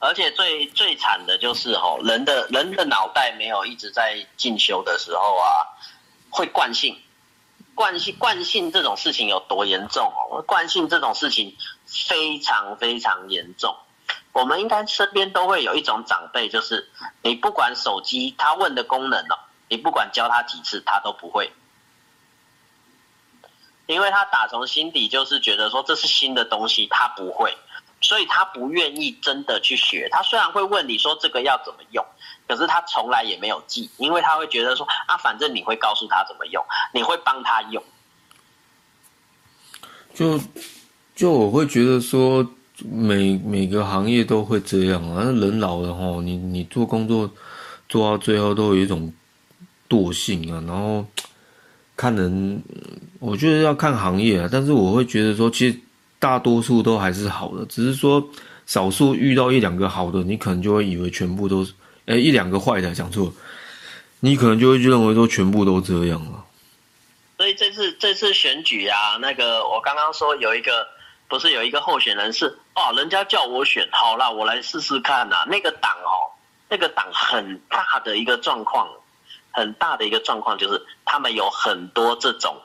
[0.00, 5.50] 而且最最惨的就是吼，人的人的脑袋没有一直在进修的时候啊，
[6.30, 6.96] 会惯性，
[7.74, 10.40] 惯性惯性这种事情有多严重哦？
[10.46, 13.76] 惯性这种事情非常非常严重。
[14.32, 16.88] 我们应该身边都会有一种长辈，就是
[17.22, 19.38] 你不管手机他问的功能哦，
[19.68, 21.52] 你不管教他几次，他都不会，
[23.86, 27.56] 因为他打从心底就是觉得说这是新的东西，他不会。
[28.00, 30.08] 所以他不愿意真的去学。
[30.08, 32.06] 他虽然会问你说这个要怎么用，
[32.46, 36.64] 可是他从来也没有记，因为他会觉得说啊，反正你会告诉他怎么用，
[36.94, 37.82] 你会帮他用。
[40.14, 40.38] 就
[41.16, 42.48] 就我会觉得说，
[42.84, 45.24] 每每个行业都会这样啊。
[45.24, 47.30] 人老了吼，你你做工作
[47.88, 49.12] 做到最后都有一种
[49.88, 50.62] 惰性啊。
[50.66, 51.04] 然后
[51.96, 52.62] 看人，
[53.18, 54.48] 我觉得要看行业啊。
[54.50, 55.78] 但是我会觉得说，其实。
[56.20, 58.28] 大多数都还是好的，只是说
[58.66, 61.72] 少数遇到一两个好的，你可能就会以为全部都是，
[62.06, 63.32] 哎，一两个坏的讲错，
[64.18, 66.44] 你可能就会认为说全部都这样了。
[67.36, 70.88] 所以这次这次选举啊，那个我刚刚说有一个，
[71.28, 75.44] 不是有一个候选人是哦，人家叫我选，好啦，我来试试看呐。
[75.48, 76.30] 那个党哦，
[76.68, 78.88] 那个党很大的一个状况，
[79.50, 82.56] 很大的一个状况就是他们有很多这种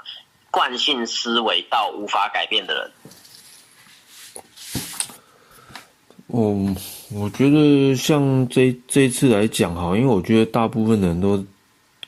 [0.52, 2.92] 惯性思维到无法改变的人。
[6.28, 6.76] 哦，
[7.12, 11.44] 我觉得像这这次来讲哈，因为我觉得大部分人都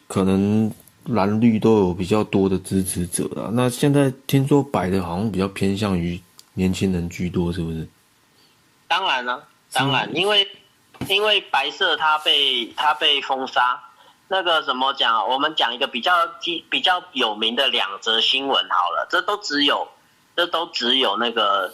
[0.08, 0.72] 可能
[1.06, 3.50] 蓝绿都有比较多的支持者啊。
[3.52, 6.22] 那现在听说白的好像比较偏向于
[6.54, 7.88] 年轻人居多，是不是？
[8.96, 10.50] 当然了，当然，因为
[11.08, 13.84] 因为白色它被它被封杀，
[14.28, 15.28] 那个怎么讲？
[15.28, 19.88] 我们讲一个比较基比较有名的两则新闻好了，这都只有
[20.36, 21.74] 这都只有那个。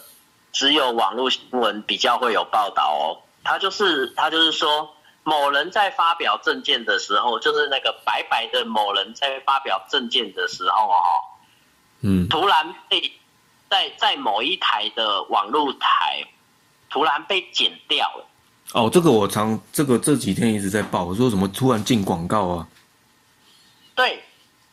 [0.53, 10.99] 只有网络新闻比较会有报道哦，他就是他就是说，某人在发表证件的时候，就是那个白白的某人在发表证件的时候哦，
[12.01, 13.13] 嗯，突然被
[13.69, 16.25] 在在某一台的网络台
[16.91, 18.25] 突然被剪掉了。
[18.73, 22.67] 哦，这个我常这个这几天一直在报，说什么突然进广告啊？
[23.95, 24.23] 对。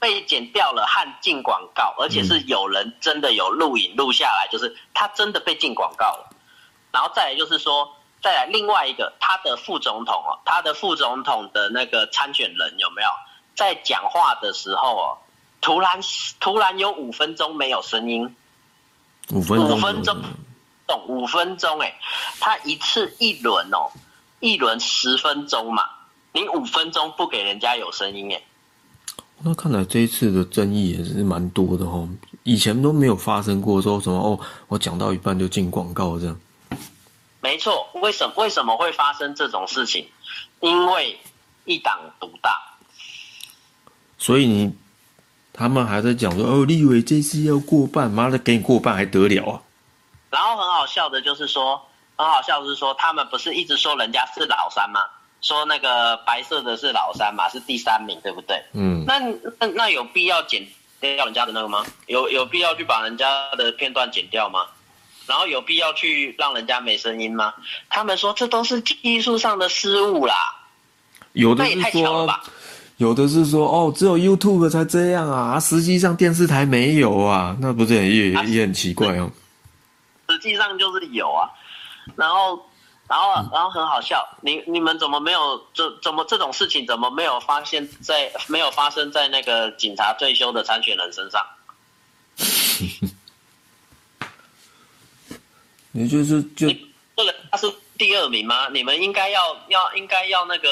[0.00, 6.30] 被剪掉了和进广告，而且是有人真的有录影录下来，就是他真的被进广告了。
[6.92, 13.08] 然后再来就是说，再来另外一个他的副总统哦，他的副总统的那个参选人有没有
[13.56, 15.18] 在讲话的时候哦，
[15.60, 15.98] 突然
[16.38, 18.36] 突然有五分钟没有声音，
[19.32, 20.16] 五分钟，五分钟，
[20.88, 21.94] 懂五分钟哎，
[22.40, 23.86] 他一次一轮哦，
[24.40, 25.84] 一轮十分钟嘛，
[26.32, 28.42] 你五分钟不给人家有声音哎。
[29.40, 32.08] 那看来这一次的争议也是蛮多的哦，
[32.42, 36.40] 以前都没有发生过说什么哦，我讲到一半就进广告这样。
[37.40, 40.08] 没错，为什么为什么会发生这种事情？
[40.60, 41.16] 因为
[41.66, 42.50] 一党独大。
[44.18, 44.74] 所以你
[45.52, 49.62] 他们还在讲说哦，立委这次要过半，妈的给你过半还得了啊？
[50.30, 51.80] 然后很好笑的就是说，
[52.16, 55.00] 很好笑的是说，他们不是一直说人家是老三吗？
[55.40, 58.62] 说那个白色的是老三嘛，是第三名，对不对？
[58.72, 59.04] 嗯。
[59.06, 59.18] 那
[59.60, 60.66] 那那有必要剪
[61.00, 61.84] 掉人家的那个吗？
[62.06, 64.66] 有有必要去把人家的片段剪掉吗？
[65.26, 67.54] 然后有必要去让人家没声音吗？
[67.88, 70.34] 他们说这都是技术上的失误啦。
[71.34, 72.40] 有的是说，
[72.96, 79.30] 有的是说哦，只有 YouTube 才这样啊，实际上电视台没有啊，那不是也也很奇怪哦。
[80.28, 81.50] 实际上就是有啊，
[82.16, 82.64] 然后。
[83.08, 91.42] 然后，然后很好笑，你你们怎么没有这怎么这种事情怎么没有发现，在没有发生在那个警察退休的参选人身上？
[95.92, 96.68] 你就是就
[97.16, 98.68] 这个他是第二名吗？
[98.68, 100.68] 你们应该要要应该要那个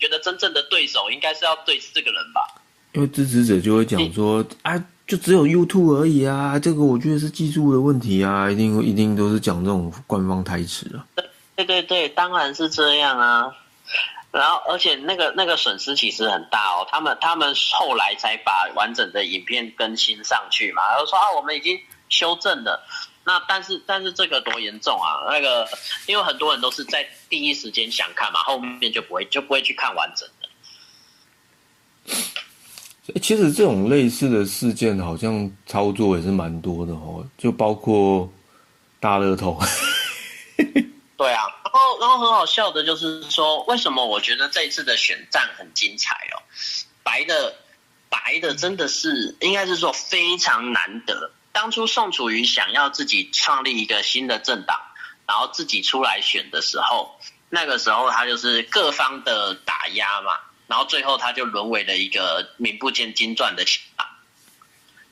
[0.00, 2.60] 觉得真正的对手应该是要对这个人吧？
[2.94, 11.02] 因为支持者就会讲说，哎，就只有 YouTube 而已啊，这个我觉得是技术的问题啊，一定一定都是讲这种官方台词啊。
[11.56, 13.50] 对对对，当然是这样啊。
[14.30, 16.86] 然后，而且那个那个损失其实很大哦。
[16.90, 21.80] 他们他们后来才把完整的影片更新上去嘛，然后说啊，我们已经
[22.10, 22.86] 修正了。
[23.24, 25.24] 那但是但是这个多严重啊？
[25.30, 25.66] 那个
[26.06, 30.48] 因为很多人都是在第一时间想看嘛，后面就不会就不会去看完整的。
[33.22, 38.30] 其实这种类似的事件，好像操作也是蛮多的哦，就包括
[39.00, 39.58] 大乐透。
[41.16, 46.38] 对啊，然后然后很好笑的就是说，为什么我觉得这一次的选战很精彩哦？
[47.02, 47.54] 白的
[48.08, 51.30] 白的真的是应该是说非常难得。
[51.50, 54.78] 当初宋楚瑜想要自己创立一个新的政党，
[55.26, 60.32] 然后自己出来选的时候，那个时候他就是各方的打压嘛，
[60.68, 64.06] 然后最后他就沦为了一个名不见经传的小党。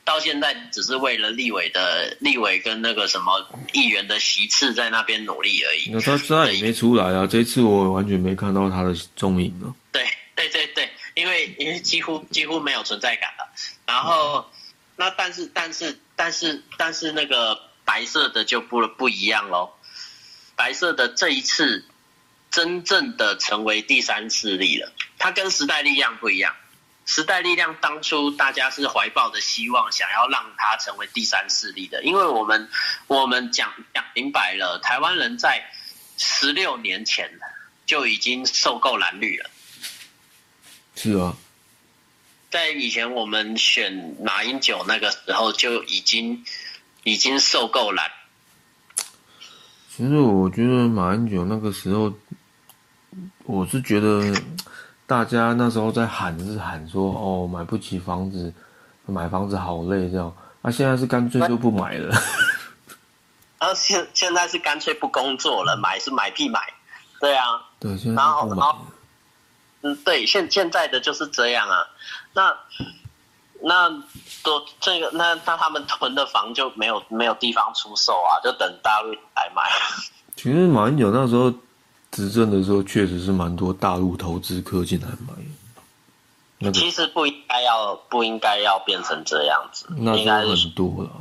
[0.05, 5.89] 到现在只是为了立委的立委跟那个什么议员的席次在那边努力而已。
[5.91, 9.75] 那他他也没出来啊，这次我完全没看到他的踪影了。
[9.91, 13.53] 对对对对，因为因为几乎几乎没有存在感了。
[13.85, 14.49] 然后
[14.95, 19.73] 那但是但是但是但是那个白色的就不不一样喽，
[20.55, 21.83] 白色的这一次
[22.49, 26.55] 真正的成为第三势力了，它跟时代力量不一样。
[27.05, 32.67] 时代力量当初大家是怀抱的希望，想要让它成为第三势力的，因为我们
[33.07, 35.63] 我们讲讲明白了，台湾人在
[36.17, 37.39] 十六年前
[37.85, 39.49] 就已经受够蓝绿了。
[40.95, 41.37] 是啊，
[42.49, 46.43] 在以前我们选马英九那个时候就已经
[47.03, 48.11] 已经受够蓝。
[49.95, 52.13] 其实我觉得马英九那个时候，
[53.47, 54.21] 我是觉得。
[55.07, 58.53] 大家那时候在喊是喊说哦买不起房子，
[59.05, 62.13] 买房子好累这样，那现在是干脆就不买了。
[63.59, 66.59] 啊现现在是干脆不工作了，买是买屁买，
[67.21, 67.45] 对啊。
[67.79, 68.65] 对，现在不买。
[69.83, 71.87] 嗯，对，现现在的就是这样啊。
[72.33, 72.53] 那
[73.61, 73.89] 那
[74.43, 79.63] 都这个那那他们囤的房就没有没有地方出售啊，就等大陆来买。
[80.35, 81.49] 其实马英九那时候。
[82.17, 85.35] 执政的时候确实是蛮多大陆投资客进来买，
[86.57, 91.11] 那其实不应该要不应该要变成这样子，那应该很多了。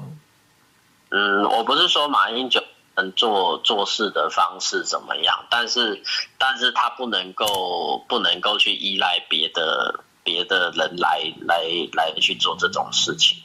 [1.11, 2.63] 嗯，我不是说马英九
[2.97, 6.03] 能做做事的方式怎么样，但是
[6.39, 13.37] 但是他不能够不能够去依赖别的别的人来来来去做这种事情，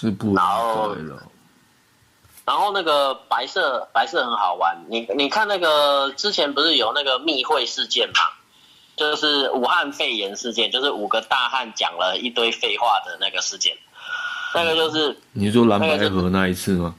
[0.00, 0.34] 是不？
[0.34, 0.96] 然后。
[2.46, 8.20] 然后那个白色白色很好玩，你你看那个之前不是有那个密会事件嘛，
[8.96, 13.74] 就是武汉肺炎事件，就是五个大汉讲了一堆废话的那个事件，
[14.54, 16.94] 那个就是你说蓝白河那一次吗？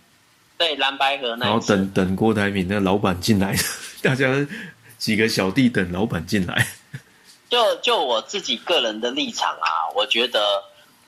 [0.58, 1.46] 对，蓝白河那。
[1.46, 3.56] 然后等等郭台铭那老板进来，
[4.02, 4.26] 大家
[4.98, 6.68] 几个小弟等老板进来。
[7.50, 10.40] 就就我自己个人的立场啊，我觉得。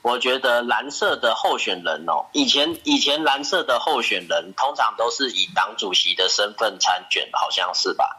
[0.02, 8.16] 我觉得蓝色的候选人哦，以前以前蓝色的候选人通常都是以党主席的身份参选，好像是吧？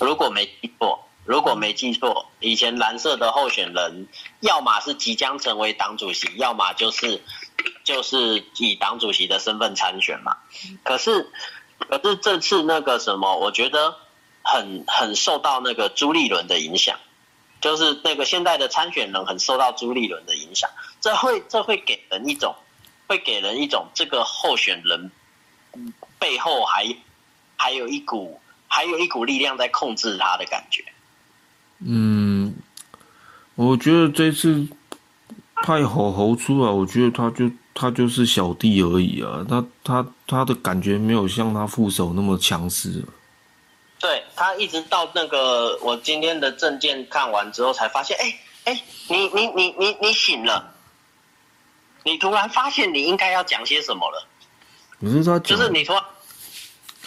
[0.00, 4.06] 如果没记错，如果没记错，以前蓝色的候选人
[4.40, 7.22] 要么是即将成为党主席，要么就是
[7.82, 10.36] 就是以党主席的身份参选嘛。
[10.82, 11.30] 可是
[11.78, 13.96] 可是这次那个什么，我觉得
[14.42, 16.98] 很很受到那个朱立伦的影响。
[17.64, 20.68] 就是那个现在的参选人很受到朱立伦的影响，
[21.00, 22.54] 这会这会给人一种，
[23.06, 25.10] 会给人一种这个候选人
[26.18, 26.94] 背后还
[27.56, 28.38] 还有一股
[28.68, 30.84] 还有一股力量在控制他的感觉。
[31.78, 32.54] 嗯，
[33.54, 34.66] 我觉得这次
[35.62, 43.02] 派猴猴出来，我觉得他就他就是小弟而已啊，他他他的感觉没有像他副手那么强势。
[44.04, 50.74] 对他一直到那个我今天的证件看完之后，才发现，哎哎，你你你你你醒了，
[52.02, 54.28] 你突然发现你应该要讲些什么了。
[55.00, 56.04] 可是说就是你说，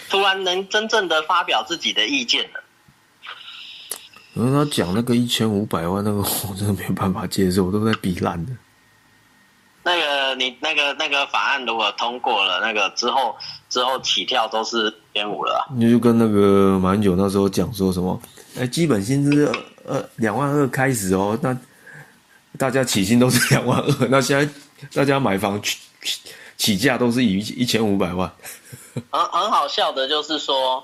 [0.09, 2.63] 突然能真正的发表自己的意见了。
[4.33, 8.51] 可是他讲那个一千五百万那个，我真的没有办法接受，我都在比烂的。
[9.87, 13.33] 那个你那个那个法案如果通过了，那个之后
[13.69, 15.65] 之后起跳都是千五了。
[15.73, 18.21] 你就跟那个马英九那时候讲说什么？
[18.59, 19.49] 哎，基本薪资
[19.87, 21.57] 二两万二开始哦，那
[22.57, 24.53] 大家起薪都是两万二，那现在
[24.93, 25.77] 大家买房起
[26.57, 28.29] 起价都是以一千五百万。
[29.09, 30.83] 很很好笑的就是说，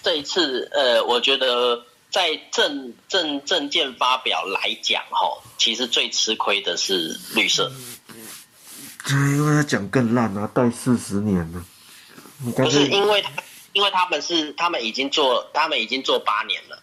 [0.00, 5.26] 这一次呃，我觉得在证证证件发表来讲，哈，
[5.58, 7.68] 其实最吃亏的是绿色。
[9.10, 11.64] 因为他讲更烂啊，待四十年了。
[12.56, 13.30] 不是因为他，
[13.72, 16.82] 因为他们是他们已经做，他们已经做八年了，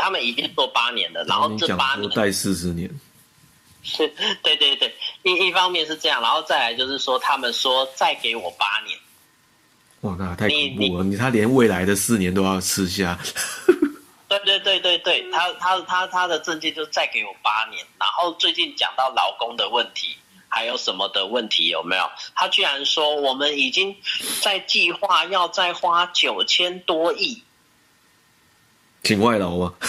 [0.00, 2.88] 他们已经做八年了，然后这八年待四十年。
[3.82, 4.06] 是，
[4.42, 8.98] 对对对，一一方面是这样，然后再来就是说，他们说再给我八年。
[10.02, 11.04] 哇，那太恐怖了！
[11.04, 13.18] 你他连未来的四年都要吃下。
[14.28, 20.16] 对对对对对，他他他他的政绩就再给我八年，然后最近讲到劳工的问题。
[20.50, 22.02] 还有什么的问题有没有？
[22.34, 23.96] 他居然说我们已经
[24.42, 27.42] 在计划要再花九千多亿
[29.02, 29.72] 请外劳吗？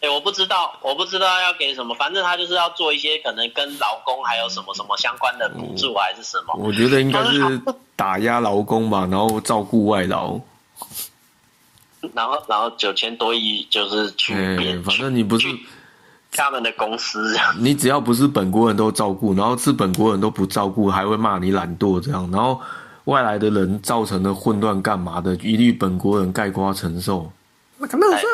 [0.00, 6.54] 哎，我不知道，我不知道要给什么，反正他就是要做一些可能跟劳工还有什么什么相关的补助还是什么。
[6.58, 7.60] 我觉得应该是
[7.96, 10.38] 打压劳工吧，然后照顾外劳。
[12.14, 15.48] 然后，然后九千多亿就是去别，反正你不是
[16.36, 22.60] 他们的公司，你只要不是本国人都照顾，然后是本国人都不照顾，还会骂你懒惰这样，然后
[23.04, 27.32] 外来的人造成的混乱干嘛的，一律本国人盖瓜承受。
[27.78, 28.26] 那肯定是。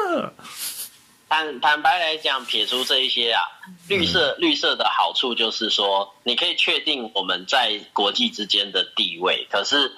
[1.28, 3.40] 坦坦白来讲，撇除这一些啊，
[3.88, 9.46] 绿色绿色的好处就是说，你可以确定我们在国际之间的地位。
[9.50, 9.90] 可是，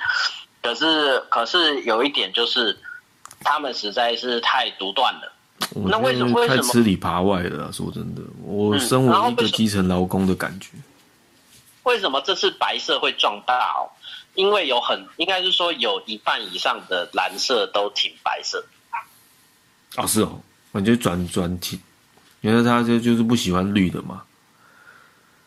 [0.63, 2.79] 可是，可是有一点就是。
[3.47, 5.31] 他们实在是太独断了。
[5.75, 6.47] 那为什么？
[6.47, 7.73] 太吃里扒外了。
[7.73, 10.69] 说真的，我身为一个基层劳工的感觉。
[11.85, 13.91] 为什么这次白色会壮大哦？
[14.35, 18.65] 因为有很，应该是说有一半以上的蓝色都挺白色。
[19.97, 20.41] 啊，是哦，
[20.73, 21.79] 我觉得转转挺，
[22.41, 24.23] 原来他就就是不喜欢绿的嘛。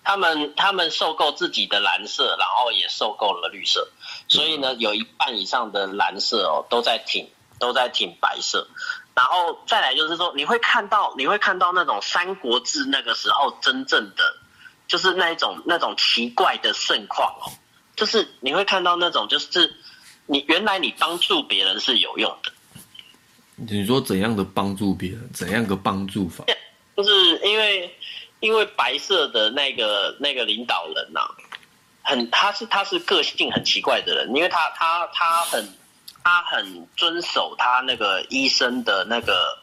[0.03, 3.89] 他们他们受够自己的蓝色，然后也受够了绿色，
[4.29, 7.27] 所以呢，有一半以上的蓝色哦都在挺。
[7.59, 8.67] 都在挺白色，
[9.15, 14.37] 然后再来就是说，你会看到，你会看到那种《三国志》那个时候真正的，
[14.87, 17.49] 就是那一种那种奇怪的盛况哦，
[17.95, 19.73] 就是你会看到那种，就是
[20.27, 22.51] 你原来你帮助别人是有用的。
[23.55, 25.27] 你说怎样的帮助别人？
[25.33, 26.45] 怎样个帮助法？
[26.95, 27.97] 就是因为
[28.39, 31.21] 因为白色的那个那个领导人呐，
[32.03, 35.67] 很他是他是个性很奇怪的人，因为他他他很。
[36.27, 39.57] 他很遵守他那个医生的那个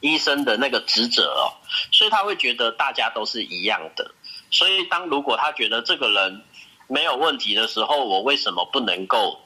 [0.00, 1.52] 医生的那个职责哦，
[1.92, 4.10] 所以他会觉得大家都是一样的。
[4.50, 6.42] 所以当如果他觉得这个人
[6.86, 9.38] 没有问题的时候，我为什么不能够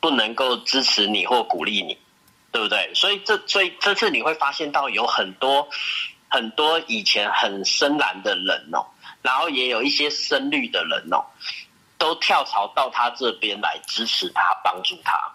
[0.00, 1.96] 不能够支持你或鼓励你，
[2.50, 2.92] 对不对？
[2.92, 5.68] 所以这所以这次你会发现到有很多
[6.28, 8.84] 很多以前很深蓝的人哦，
[9.22, 11.22] 然后也有一些深绿的人哦，
[11.98, 15.30] 都跳槽到他这边来支持他，帮助他。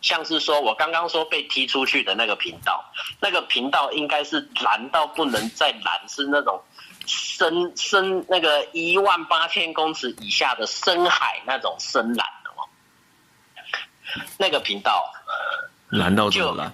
[0.00, 2.84] 像是说，我刚刚说被踢出去的那个频道，
[3.20, 6.62] 那个频道应该是蓝到不能再蓝，是那种
[7.06, 12.64] 深深那个一万八千公尺以下的深海那种深蓝的哦。
[14.38, 15.12] 那个频道
[15.90, 16.72] 蓝到就蓝，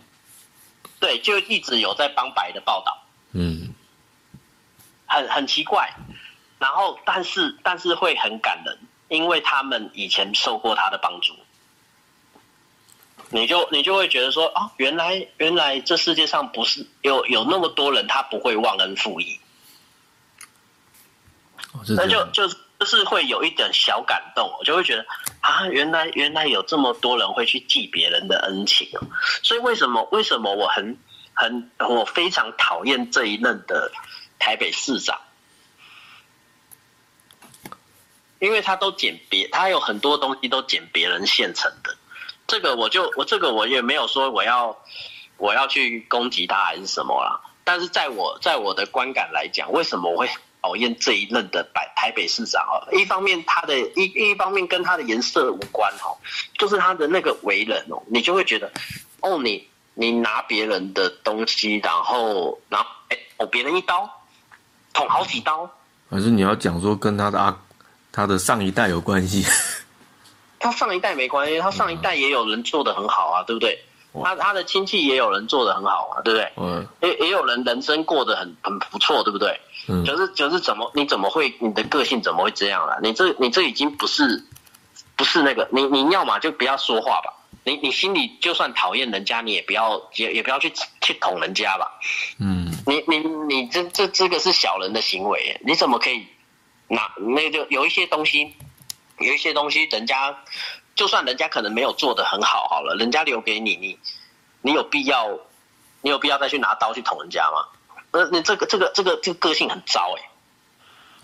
[1.00, 2.96] 对，就一直有在帮白的报道，
[3.32, 3.74] 嗯，
[5.06, 5.92] 很很奇怪，
[6.58, 11.34] 然后但是但是会很感人，因为他们以前受过他的帮助。
[13.30, 19.40] 你就你就会觉得说啊，原来原来这世界上不是有有那么多人他不会忘恩负义，
[21.88, 22.46] 那就就
[22.78, 25.04] 就是会有一点小感动，我就会觉得
[25.40, 28.88] 啊，原来原来有这么多人会去记别人的恩情。
[28.92, 29.02] 哦，
[29.42, 30.96] 所以为什么为什么我很
[31.34, 33.90] 很我非常讨厌这一任的
[34.38, 35.18] 台北市长，
[38.38, 41.96] 因为他都捡别他有很多东西都捡别人现成的。
[42.46, 44.76] 这个我就我这个我也没有说我要
[45.36, 50.28] 我要去攻击他还是什么啦，但是在我在我的观感来讲，为什么我会
[50.62, 52.82] 讨厌这一任的台台北市长哦？
[52.92, 56.16] 一方面他的一一方面跟他的颜色无关哦，
[56.58, 58.70] 就是他的那个为人哦，你就会觉得
[59.20, 64.08] 哦，你你拿别人的东西，然后然后哎捅别人一刀，
[64.92, 65.70] 捅好几刀，
[66.08, 67.56] 还是你要讲说跟他的啊
[68.10, 69.44] 他的上一代有关系？
[70.66, 73.78] 他上一代没关系，他上一代也有人做的很好啊，对不对？
[74.20, 76.52] 他他的亲戚也有人做的很好啊，对不对？
[76.56, 79.60] 嗯，也也有人人生过得很很不错，对不对？
[79.88, 82.98] 嗯，就是就是怎么你怎么会你的个性怎么会这样了？
[83.00, 84.42] 你这你这已经不是
[85.14, 91.86] 不是那个你你要嘛就不要说话吧，你你心里就算讨厌人家，你也不要也也不要去去捅人家吧。
[92.40, 96.26] 嗯，你你你这这这个是小人的行为，你怎么可以
[96.88, 98.52] 拿那就有一些东西。
[99.18, 100.36] 有一些东西，人家
[100.94, 103.98] 就算人家可能没有做的很好，好了，人家留给你，你
[104.62, 105.28] 你有必要，
[106.02, 107.66] 你有必要再去拿刀去捅人家吗？
[108.12, 110.30] 呃，你这个这个这个这个个性很糟哎。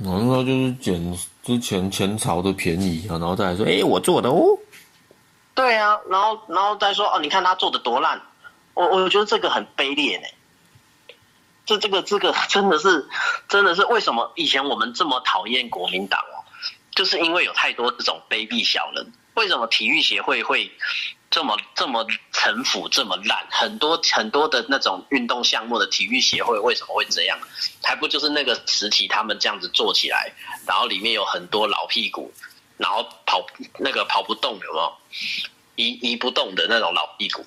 [0.05, 4.59] 我那就是捡之前前朝的便宜啊，然后再来说，哎，我做的哦。
[5.55, 8.20] 对啊，然后然后再说哦，你看他做的多烂，
[8.74, 10.24] 我我觉得这个很卑劣呢。
[11.64, 13.07] 这这个这个真的是
[13.49, 16.41] 真的是为什么以前我们这么讨厌国民党哦？
[16.95, 20.70] 就是因为有太多这种卑鄙小人，为什么体育协会会
[21.30, 23.47] 这么这么城府这么烂？
[23.51, 27.38] 很多很多的那种运动项目的体育协会为什么会这样？
[27.82, 30.30] 还不就是那个实体他们这样子做起来，
[30.66, 32.32] 然后里面有很多老屁股，
[32.76, 33.47] 然后跑
[33.78, 34.93] 那个跑不动有没有？
[35.76, 37.45] 移移不动的那种老屁股。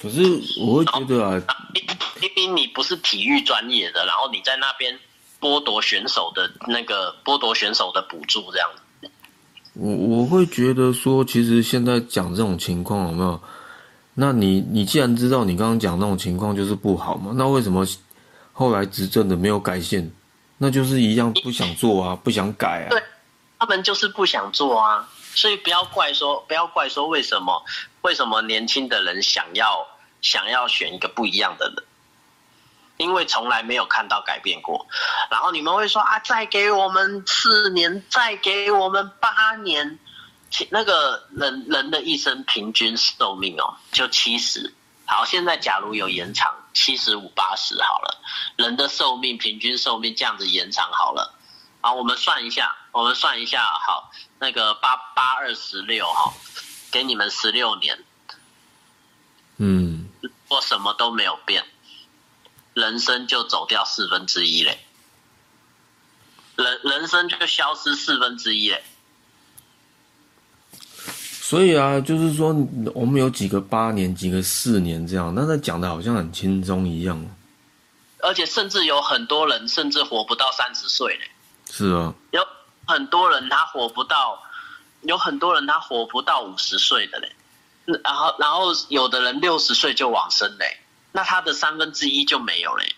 [0.00, 0.22] 可是
[0.58, 1.44] 我会觉得啊，
[2.20, 4.98] 明明你不是体育专业的，然后你在那边
[5.44, 9.10] 剥夺选手的那个剥夺选手的补助，这样子。
[9.74, 13.38] 我我会觉得说，其实现在讲这种情况有没有？
[14.14, 17.86] 那你你既然知道你刚刚讲那种情况就是不好嘛，那为什么
[18.54, 20.10] 后来执政的没有改线？
[20.56, 22.88] 那就是一样不想做啊，不想改啊。
[22.88, 23.02] 对，
[23.58, 27.62] 他们就是不想做啊，所以不要怪说，不要怪说为什么
[28.00, 29.86] 为什么年轻的人想要
[30.22, 31.84] 想要选一个不一样的人，
[32.96, 34.86] 因为从来没有看到改变过。
[35.30, 39.98] 然后你们会说啊，再给我们四年，再给我们八年。
[40.70, 44.72] 那个人人的一生平均寿命哦，就七十。
[45.06, 48.20] 好，现在假如有延长，七十五、八十好了。
[48.56, 51.34] 人的寿命平均寿命这样子延长好了。
[51.80, 56.32] 好，我们算一下，我们算一下，好，那个八八二十六哈，
[56.92, 57.98] 给你们十六年。
[59.56, 60.08] 嗯。
[60.48, 61.64] 我什么都没有变，
[62.74, 64.78] 人生就走掉四分之一嘞。
[66.56, 68.82] 人人生就消失四分之一嘞。
[71.40, 72.54] 所以啊，就是说，
[72.94, 77.24] 我们有几个八年，几个四年这样，那他讲的好像很轻松一样。
[78.20, 81.30] 而且甚至有很多人甚至活不到三十岁嘞。
[81.70, 82.14] 是啊。
[82.30, 82.40] 有
[82.86, 84.42] 很多人他活不到，
[85.02, 87.30] 有很多人他活不到五十岁的嘞。
[88.02, 90.78] 然后，然后有的人六十岁就往生嘞，
[91.16, 92.96] 那他的三分之一就没有嘞。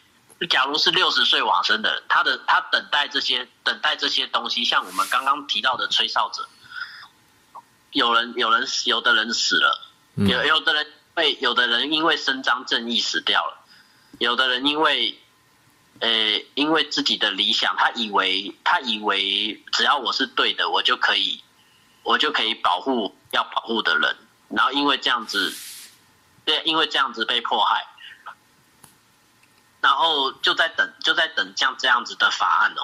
[0.49, 6.49] 假如是六十岁往生的，他的他等待这些等待这些东西，像我们刚刚提到的吹哨者。
[7.93, 13.67] 有人，有人，有的人死了，有有的人被，有的人因为伸张正义死掉了，
[14.19, 15.19] 有的人因为，
[16.01, 16.09] 呃，
[16.55, 21.43] 因为自己的理想，他以为他以为只要我是对的，我就可以，
[22.03, 24.17] 我就可以保护要保护的人，
[24.49, 25.55] 然后因为这样子，
[26.47, 27.83] 对，因为这样子被迫害，
[29.87, 32.83] 然后就在等，就在等像这样子的法案哦，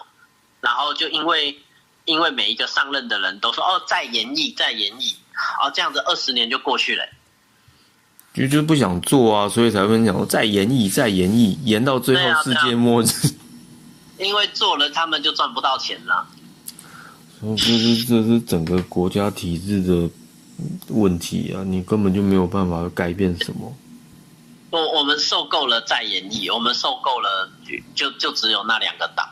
[0.60, 1.58] 然后就因为。
[2.04, 5.14] 因为每一个上任的人都说：“哦，再延议，再延议，
[5.62, 7.04] 哦，这样子二十年就过去了。”
[8.34, 13.06] 就就不想做啊，所以才会讲再延议，再延议，延到最后世界末日。
[14.18, 16.26] 因为做了，他们就赚不到钱了。
[17.40, 20.10] 这是这是整个国家体制的
[20.88, 21.62] 问题啊！
[21.62, 23.72] 你根本就没有办法改变什么。
[24.72, 27.50] 我我们受够了再演绎，我们受够了，
[27.94, 29.28] 就就只有那两个党。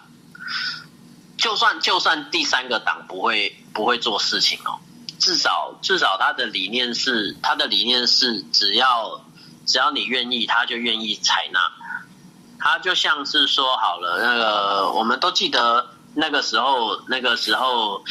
[1.38, 4.78] 就算就算第三个党不会不会做事情哦，
[5.18, 9.18] 至少至少他的理念是他的理念是只要
[9.64, 11.59] 只要你愿意，他就愿意采纳。
[12.59, 18.05] 他就像是说好了，那个我们都记得那个时候那个时候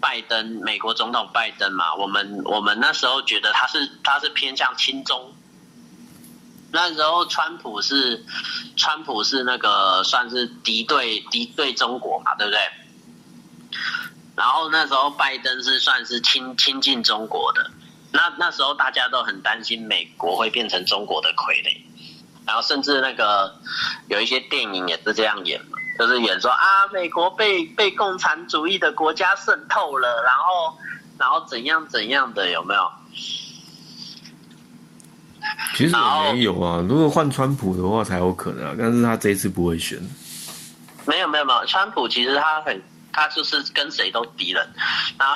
[0.00, 5.34] 拜登美国总统拜登嘛，我们我们那时候觉得他是他是偏向亲中。
[6.70, 8.22] 那时候，川普是，
[8.76, 12.60] 川普是那个算是敌对敌对中国嘛，对不对？
[14.36, 17.70] 然后那时候拜登是算是亲亲近中国的，
[18.12, 21.80] 那那时候大家都很担心美国会变成中国的傀儡，
[22.46, 23.52] 然后甚至那个
[24.08, 30.78] 有一些电影也是这样演嘛，就是演说啊，美国被被共产主义的国家渗透了，然后
[31.18, 32.92] 然后怎样怎样的，有没有？
[35.74, 39.98] 其实也没有啊，如果换川普的话才有可能啊，但是他这次不会选。
[41.06, 42.82] 没有没有没有，川普其实他很，
[43.12, 44.66] 他就是跟谁都敌人，
[45.18, 45.34] 然后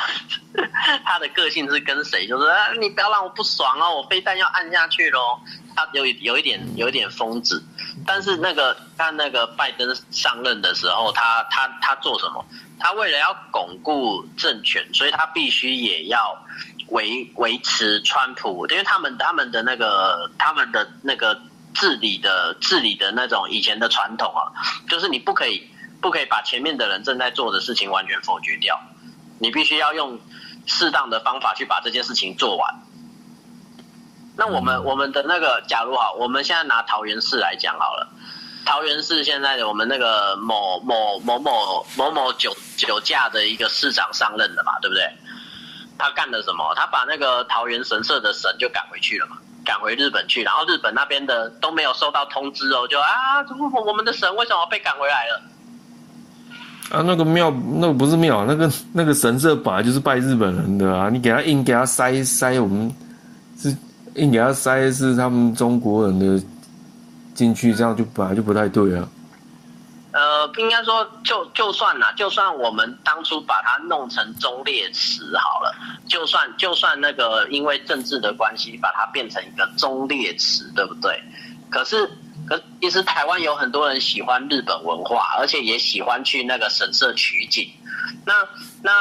[1.04, 5.40] 他的个性是跟谁就是啊，你不要让我不爽哦，我飞弹要按下去喽。
[5.74, 7.62] 他有有一点有一点疯子，
[8.06, 12.44] 但是那个他那个拜登上任的时候，他他他做什么？
[12.78, 16.36] 他为了要巩固政权，所以他必须也要。
[16.92, 21.40] 维维持川普，因为他们他们的那个他们的那个
[21.74, 24.52] 治理的治理的那种以前的传统啊，
[24.88, 25.66] 就是你不可以
[26.00, 28.78] 不可以把前面的人正在做的事情完全否决掉，
[29.38, 30.20] 你必须要用
[30.66, 32.74] 适当的方法去把这件事情做完。
[34.36, 38.08] 那我们我们的那个，假如好，我们现在拿桃园市来讲好了，
[38.66, 45.04] 桃园市现在的我们那个某某某某某某酒酒驾的一个市长上任了嘛，对不对？
[45.98, 46.74] 他干了什么？
[46.74, 53.06] 他把那个桃园神社的神就赶回去了嘛，赶回日本去，然后日本那边的都没有收到通知哦，就啊，
[53.86, 55.42] 我们的神为什么被赶回来了？
[56.90, 62.94] 啊，那个庙，那个不是庙，那个那个神社本来就是拜日本人的啊，你给他硬给他塞塞，我们
[63.56, 63.74] 是
[64.16, 66.44] 硬给他塞是他们中国人的
[67.34, 69.08] 进去，这样就本来就不太对啊。
[70.56, 75.74] 应该说就就算啦，就算我们当初把它弄成中列词好了，
[76.06, 81.22] 就算就算那个因为政治的关系把它变成一个中列词，对不对？
[81.70, 82.10] 可是
[82.80, 87.70] 其实台湾有很多人喜欢日本文化，而且也喜欢去那个神社取景。
[88.24, 88.34] 那
[88.82, 88.92] 那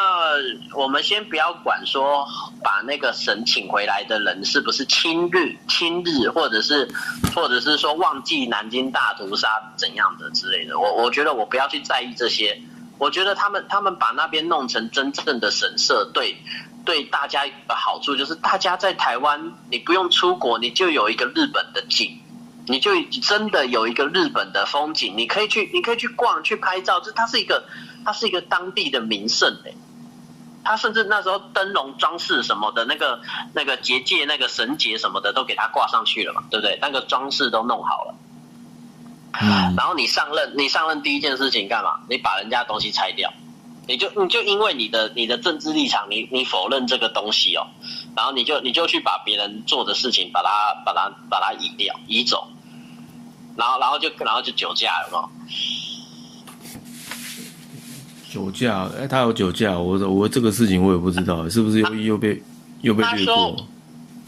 [0.75, 2.27] 我们先不要管说
[2.63, 6.87] 把那个神请回来的人是不是亲日亲日，或者是
[7.35, 12.59] 或者是说忘记南京大屠杀怎样的之类的，我我觉得我不要去在意这些。
[12.97, 16.37] 我觉得他们他们把那边弄成真正的神社，对
[16.85, 22.19] 对大家的好处就是大家在台湾你不用出国，你就有一个日本的景，
[22.67, 22.91] 你就
[23.21, 27.63] 真的有一个日本的风景，你可以去你可以去逛去拍照，这它是一个。
[28.03, 29.75] 它是一个当地的名胜诶，
[30.63, 33.21] 他甚至那时候灯笼装饰什么的，那个
[33.53, 36.79] 那个结界、那个绳结什么的都给他挂上去了嘛，对不对？
[36.81, 38.15] 那个装饰都弄好了。
[39.39, 39.75] 嗯。
[39.77, 41.99] 然后你上任，你上任第一件事情干嘛？
[42.09, 43.31] 你把人家东西拆掉，
[43.91, 47.67] 你就你就因为你的你的政治立场，你你否认这个东西哦，
[48.15, 50.49] 然后你就你就去把别人做的事情把它
[50.85, 52.47] 把它把它移掉移走，
[53.57, 55.29] 然后然后就然后就酒驾了嘛。
[58.29, 58.87] 酒驾？
[58.97, 59.77] 哎，他有酒驾？
[59.77, 62.41] 我我这个事情我也不知道，是不是又又被
[62.79, 63.57] 又被略过？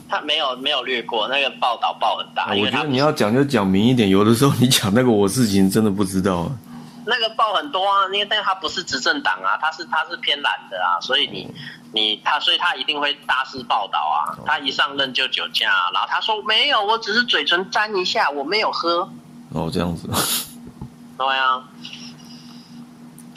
[0.10, 2.54] 他没有没有略过，那个报道报很大。
[2.54, 6.52] 我觉得你要讲就讲明一点，有的时候你讲那个我事情真的不知道。
[7.06, 11.48] 那个报很多啊，因为但他不是执政党啊，他是他是偏蓝的啊，所以你
[11.92, 14.38] 你他所以他一定会大肆报道啊。
[14.46, 19.10] 他一上任就酒驾，然后他说没有，我只是嘴唇沾一下，我没有喝。
[19.52, 20.10] 哦，这样子。
[21.18, 21.64] 对啊。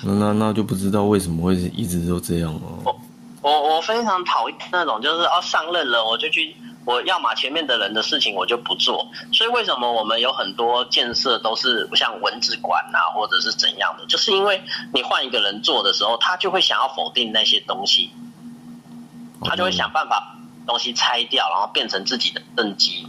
[0.03, 2.79] 那那那就不知道为什么会一直都这样哦。
[2.85, 3.01] 我
[3.41, 6.55] 我我非常讨厌那种，就是哦上任了我就去，
[6.87, 9.07] 我要么前面的人的事情我就不做。
[9.31, 14.63] 所以为什么我们有很多建设都是不像文字馆啊，或者是怎样的，就是因为
[14.95, 18.11] 你换一个人做的时候，他就会想要否定那些东西，
[19.43, 20.35] 他就会想办法
[20.67, 23.07] 东西拆掉，然后变成自己的政绩。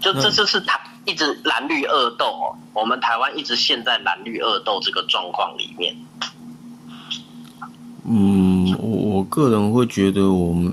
[0.00, 0.78] 就这就是他。
[1.04, 5.96] 一直蓝绿恶斗哦，我们台湾一直陷在蓝绿恶斗这个状况里面。
[8.04, 8.47] 嗯，
[9.18, 10.72] 我我个人会觉得，我们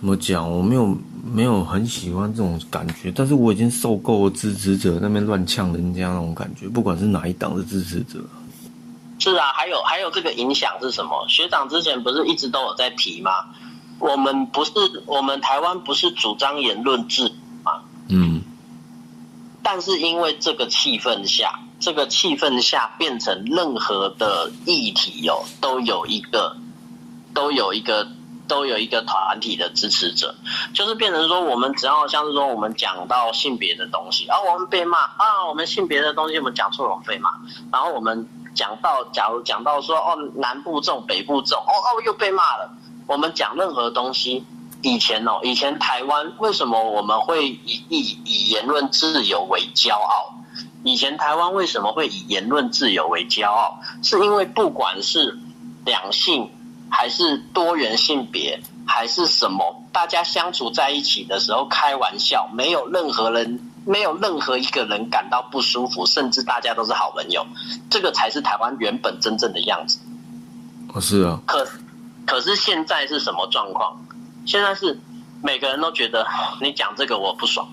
[0.00, 8.18] 怎么讲，我没有没有很喜欢这种感觉，但是我已经受够了支持者那边乱呛人家那种感觉，不管是哪一党的支持者。
[9.20, 11.24] 是啊，还有还有这个影响是什么？
[11.28, 13.30] 学长之前不是一直都有在提吗？
[14.00, 14.72] 我们不是
[15.06, 17.82] 我们台湾不是主张言论自由吗？
[18.08, 18.42] 嗯，
[19.62, 26.56] 但是因为这个气氛下，这个气氛下变成任何的议题哦，都有一个，
[27.34, 28.06] 都有一个，
[28.46, 30.32] 都有一个团体的支持者，
[30.72, 37.30] 就是变成说，我们只要像是说，我们讲到性别的东西，啊，我们被骂啊，我们性别的东西我们讲错了被骂，
[37.72, 42.70] 然后我们讲到，假如讲到说，哦，南部重，北部重，哦哦，又被骂了，
[43.08, 44.44] 我们讲任何东西。
[44.84, 50.34] 以前哦，以前台湾为什么我们会以以以言论自由为骄傲？
[50.84, 53.80] 以前台湾为什么会以言论自由为骄傲？
[54.02, 55.38] 是因为不管是
[55.84, 56.50] 两性
[56.90, 67.46] 还是多元性别还是什么，大家相处在一起的时候开玩笑，没有任何人没有任何一个人感到不舒服，甚至大家都是好朋友，
[67.88, 69.98] 这个才是台湾原本真正的样子。
[70.92, 71.40] 哦，是啊。
[71.46, 71.66] 可
[72.26, 74.04] 可是现在是什么状况？
[74.44, 74.98] 现在是
[75.42, 76.26] 每个人都觉得
[76.60, 77.68] 你讲这个我不爽，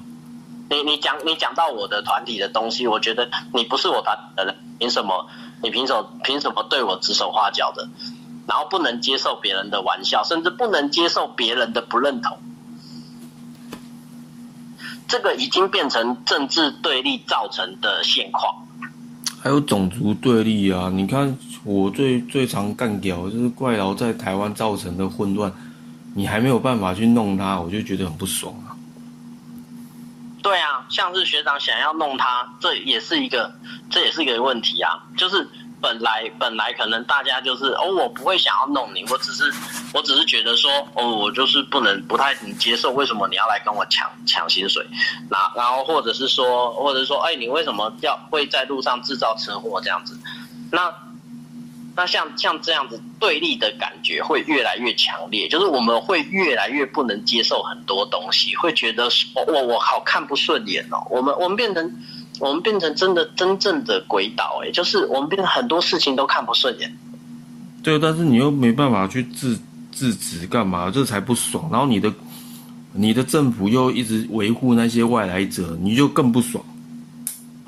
[0.69, 5.27] 你你讲你讲到我的团体的东西，我觉得你不是我团的人，凭什么
[5.63, 7.89] 你凭什么凭什么对我指手画脚的？
[8.47, 12.37] 然后不能接受别人的玩笑，甚至不能接受别人的不认同，
[15.07, 18.67] 这个已经变成政治对立造成的现况。
[19.39, 20.89] 还有种族对立啊！
[20.93, 25.51] 你看我最最常干掉就是怪佬在台湾造成的混乱。
[26.15, 28.68] 你还没有办法去弄他，我就觉得很不爽啊。
[30.41, 33.51] 对啊，像是学长想要弄他，这也是一个，
[33.89, 34.99] 这也是一个问题啊。
[35.17, 35.47] 就是
[35.81, 39.51] 本来本来可能大家就是哦，我不会想要弄你，我只是
[39.93, 44.85] 我只是觉得说哦，我就是不能不太能接受，为什么你要来跟我抢抢薪水？
[45.29, 50.17] 然然后或者是说，或者是说，哎，你为什么要会在路上制造车祸这样子？
[50.71, 50.93] 那。
[51.99, 59.09] 那像像这样子对立的感觉会越来越强烈，就是我们会越来越不能接受很多东西，会觉得
[59.45, 61.05] 我我好看不顺眼哦。
[61.09, 61.93] 我们我们变成
[62.39, 66.97] 我们变成真的真正的鬼岛哎，就是我们变成很多事情都看不顺眼。
[67.83, 69.59] 对，但是你又没办法去制
[69.91, 71.67] 制止干嘛，这才不爽。
[71.69, 72.13] 然后你的
[72.93, 76.63] 你的政府又一直维护那些外来者，你就更不爽。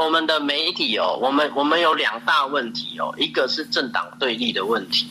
[0.04, 5.08] 我们的媒体哦，我们我们有两大问题哦，一个是政党对立的问题，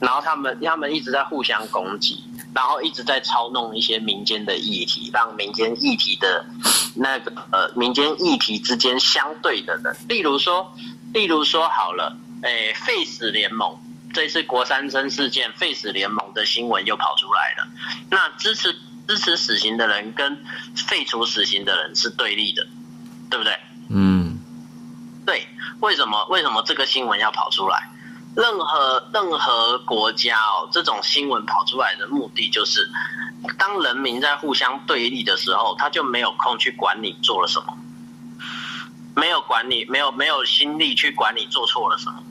[0.00, 2.22] 然后他们他们一直在互相攻击，
[2.54, 6.46] 然后一直在操弄一些民间的议题，让民间议题的
[6.94, 10.72] 那个呃民间议题之间相对的人，例如说，
[11.12, 13.76] 例如说好了，诶，废死联盟
[14.14, 17.68] 这次国三生事件，废死联盟的新闻又跑出来了，
[18.08, 18.72] 那支持
[19.08, 20.38] 支持死刑的人跟
[20.76, 22.64] 废除死刑的人是对立的，
[23.28, 23.52] 对不对？
[23.90, 24.27] 嗯，
[25.80, 27.90] 为什么为什么这个新闻要跑出来？
[28.36, 32.88] 任何任何国家哦，这种新闻跑出来的目的就是，
[33.58, 37.76] 当人民在互相对立的时候，他就没有空去管你做了什么，
[39.16, 42.22] 没有管你，没有没有心力去管你做错了什么。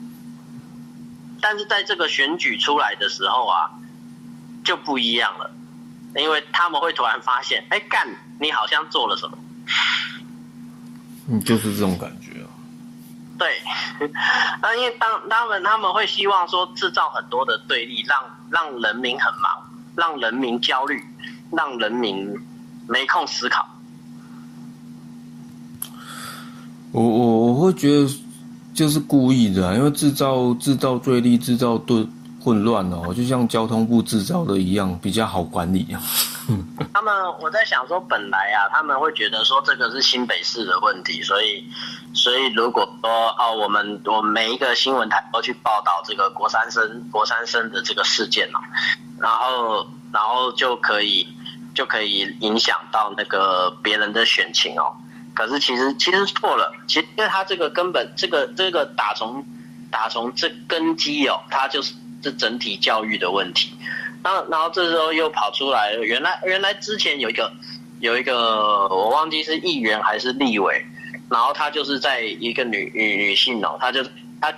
[1.42, 3.70] 但是在这个选举出来的时候啊，
[4.64, 5.50] 就不一样了，
[6.16, 8.08] 因为他们会突然发现，哎，干，
[8.40, 9.36] 你好像做了什么。
[11.28, 12.27] 嗯，就是这种感觉。
[13.38, 13.62] 对，
[14.60, 18.20] 那 因为当他们他们会希望说制造很多的对立，让
[18.50, 19.50] 让人民很忙，
[19.94, 21.00] 让人民焦虑，
[21.52, 22.36] 让人民
[22.88, 23.66] 没空思考。
[26.90, 28.10] 我我我会觉得
[28.74, 32.06] 就是故意的、因为制造制造对立，制造对
[32.40, 36.00] 混乱哦，就像交通部制造的一样，比较好管理啊。
[36.94, 41.62] 他们我在想说，本来啊，他们会觉得说这个是新北市的问题，所以
[42.14, 48.60] 所以如果说哦，我们我每一个新闻台都去报道这个国三生国三生的这个事件嘛，
[49.20, 51.26] 然后然后就可以
[51.74, 54.96] 就可以影响到那个别人的选情哦。
[55.34, 59.44] 可是其实其实错了，其实他这个根本这个这个打从
[59.90, 63.72] 打从这根基哦，他就是这整体教育的问题。
[64.22, 67.52] 那然后这时候又跑出来了，原来原来之前有一个
[68.00, 70.84] 有一个我忘记是议员还是立委，
[71.30, 74.02] 然后他就是在一个女女女性哦，他就
[74.40, 74.52] 他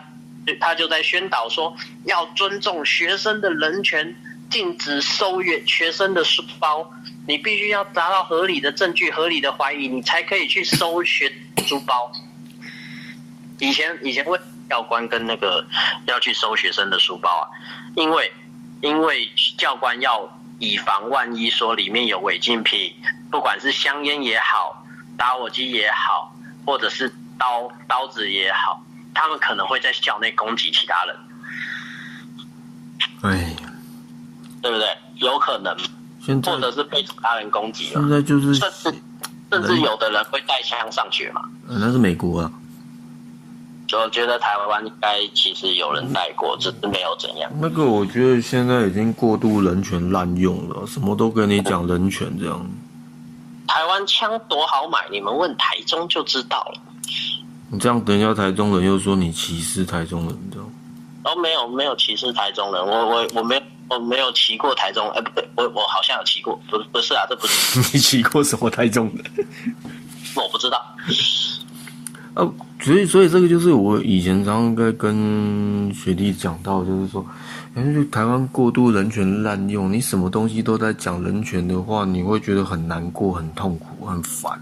[0.59, 4.17] 他就在宣导说要尊重学生的人权，
[4.49, 6.91] 禁止收学学生的书包，
[7.29, 11.31] 你必须要达到合理的证据、合理的怀疑，你才可以去收学
[11.67, 12.11] 书包。
[13.59, 14.41] 以前以前为
[14.71, 15.67] 教官跟那个
[16.07, 17.45] 要去收学生的书包啊，
[17.97, 18.33] 因为
[18.81, 20.27] 因为教官要
[20.61, 22.95] 以防万一，说里面有违禁品，
[23.33, 24.87] 不管是香烟也好，
[25.19, 26.33] 打火机也好，
[26.65, 28.81] 或者是刀刀子也好，
[29.13, 31.17] 他们可能会在校内攻击其他人，
[33.23, 33.57] 哎，
[34.63, 34.87] 对不对？
[35.17, 35.77] 有可能，
[36.25, 38.01] 现在或者是被其他人攻击了。
[38.01, 38.95] 现，在就是甚至
[39.51, 41.43] 甚至有的人会带枪上学嘛。
[41.69, 42.53] 呃那是美国啊，
[43.91, 47.51] 就觉得台湾应该其实有人带过，只是没有怎样。
[47.61, 52.71] 那个我觉得现在已经过度人权滥用了，什么都跟你讲人权这样。
[53.67, 56.81] 台湾枪多好买，你们问台中就知道了。
[57.69, 60.73] 你这样等一下台中人又说你歧视台中人，这样。
[61.25, 69.49] 哦，没有没有歧视台中人，我我我没有我没有骑过台中，哎不对，我我好像有骑过，不不是啊，这不是， 你骑过什么台中人？
[70.37, 70.81] 我不知道。
[72.35, 72.49] 啊，
[72.81, 77.27] 所以所以这个就是我以前常常在跟学弟讲到，就是说，
[77.75, 84.59] 哎，就台湾过度人权滥用，你什么东西都在讲人权的话，你会觉得很难过、很痛苦、很烦。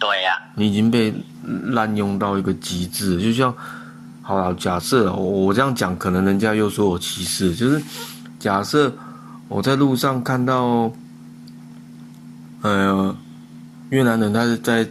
[0.00, 1.14] 对呀、你已经被
[1.66, 3.54] 滥用到一个极致，就像，
[4.20, 7.80] 好了，假设我我这样讲，可能人家又说我歧视，就是
[8.38, 8.92] 假设
[9.48, 10.92] 我在路上看到，
[12.62, 13.16] 呃，
[13.90, 14.86] 越南人他是在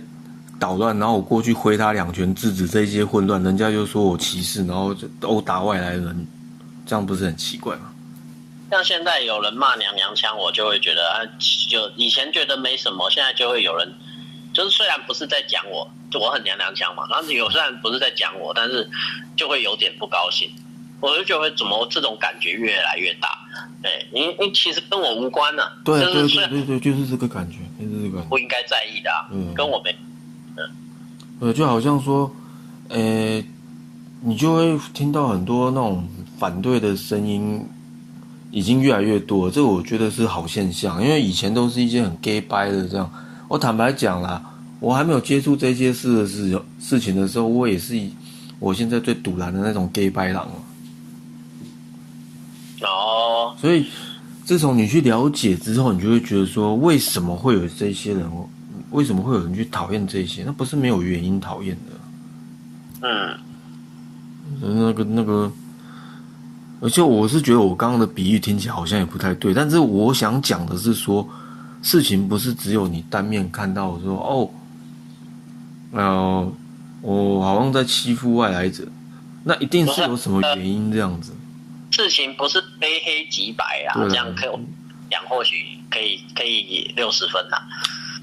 [0.59, 6.27] 捣乱，然后我过去挥他两拳制止这些混乱，人家就说我歧视，然后就殴打外来人，
[6.85, 7.91] 这样不是很奇怪吗？
[8.71, 11.21] 像现在有人骂娘娘腔，我就会觉得啊，
[11.69, 13.87] 就以前觉得没什么，现在就会有人，
[14.53, 18.89] 就是虽然不是在讲我，就我很娘娘腔嘛，然后有虽然不是在讲我，但是
[19.35, 20.49] 就会有点不高兴，
[21.01, 23.37] 我就觉得怎么这种感觉越来越大，
[23.83, 28.29] 对，因为因其实跟我无关呢、对对对对对，就是这个感觉，就是这个感觉。
[28.29, 29.95] 不应该在意的、啊，嗯跟我没
[31.43, 32.31] 呃，就好像说，
[32.87, 33.43] 呃，
[34.21, 37.61] 你就会听到很多那种反对的声音，
[38.49, 39.51] 已经越来越多了。
[39.51, 43.11] 这我觉得是好现象，因为以前都是一些很 gay 掰的这样。
[43.49, 44.41] 我坦白讲啦，
[44.79, 48.13] 我还没有接触这些事的事事情的时候，我也是以
[48.59, 50.55] 我现在最堵然的那种 gay 掰狼哦。
[52.87, 53.87] 哦，所以，
[54.45, 58.25] 自从你去了解之后，你就会觉得说，为什么会有这些人？
[58.93, 60.43] 为什么会有人去讨厌这些？
[60.45, 61.91] 那不是没有原因讨厌的。
[63.01, 63.37] 嗯，
[64.61, 65.51] 那个那个，
[66.79, 71.27] 而且我是觉得我刚刚的比喻听起来好像也不太对，但是我想讲的是说，
[71.81, 74.49] 事情不是只有你单面看到说哦，
[75.91, 76.53] 呃，
[77.01, 78.87] 我好像在欺负外来者，
[79.43, 81.33] 那一定是有什么原因这样子。
[81.91, 84.49] 事情不是非黑即白啊，对这样可以
[85.11, 87.57] 讲，或许可以可以六十分呐、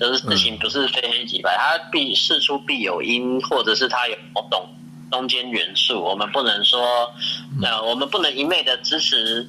[0.00, 4.66] 就是事情不是非黑即白，它必事出必有因，或者是它有某种
[5.10, 6.80] 中间元素，我们不能说，
[7.62, 9.46] 呃，我们不能一昧的支持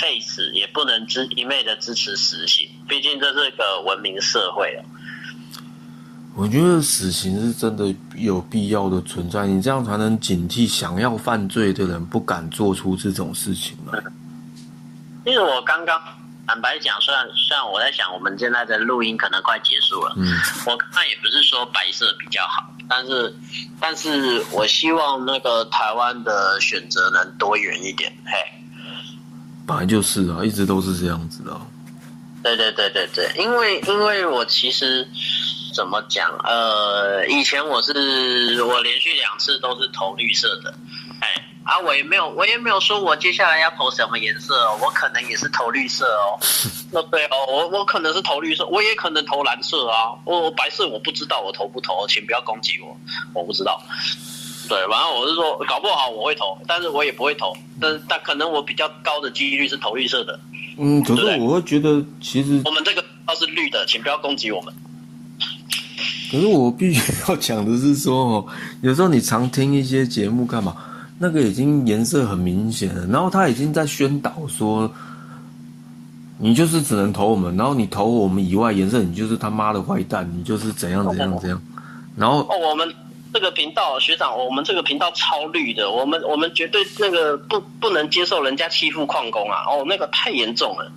[0.00, 4.84] 废死，也不能支一昧的支持死刑，毕竟这是个文明社会哦。
[6.36, 13.98] 我觉得死刑是真的有必要的存在，你这样才能警惕想要犯罪的人不敢做出这种事情来。
[15.24, 16.00] 因为我刚刚
[16.50, 20.26] 坦白讲，虽然虽然我在想，我们现在的录音可能快结束了，嗯，
[20.66, 23.32] 我刚刚也不是说白色比较好，但是
[23.78, 28.32] 但是我希望那个台湾的选择能多元一点，嘿。
[29.64, 31.60] 本来就是啊，一直都是这样子的啊、
[32.42, 35.06] 对对对对对，因为因为我其实
[35.74, 40.74] 怎么讲，呃，以前我是我连续两次都是投绿色的，
[41.20, 46.40] 哎，啊，我也没有我也没有说我接下来要投什么颜色哦，我可能也是投绿色哦，
[46.90, 52.96] 那对哦，我我可能是投绿色，我也可能投蓝色啊，我我白色我不知道我投不投，请不要攻击我，
[53.34, 53.80] 我不知道。
[54.70, 60.38] 对，然后我是说，搞不好我会投，但是我也不会投，但但可能我比较高的几率是投绿色的。
[60.78, 64.72] 嗯，可是我会觉得，其实我们这个要是绿的，请不要攻击我们。
[66.30, 68.46] 可是我必须要讲的是说哦，
[68.82, 70.76] 有时候你常听一些节目干嘛？
[71.18, 74.88] 那个已经颜色很明显了，然后他已经在宣导说，
[76.38, 81.60] 你就是只能投我们，然后你投我们以外颜色，你就是他妈的坏蛋，你就是怎样怎样怎样。
[82.16, 82.88] 然后哦，我们
[83.32, 89.62] 这个频道学长，我们这个频道超绿的，我们我们绝对那个不不能接受人家欺负矿工啊！
[89.68, 90.90] 哦，那个太严重了。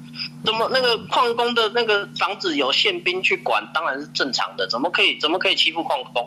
[0.44, 6.24] 怎么那个矿工的那个房子有宪兵去管，当然是正常的，怎么可以怎么可以欺负矿工？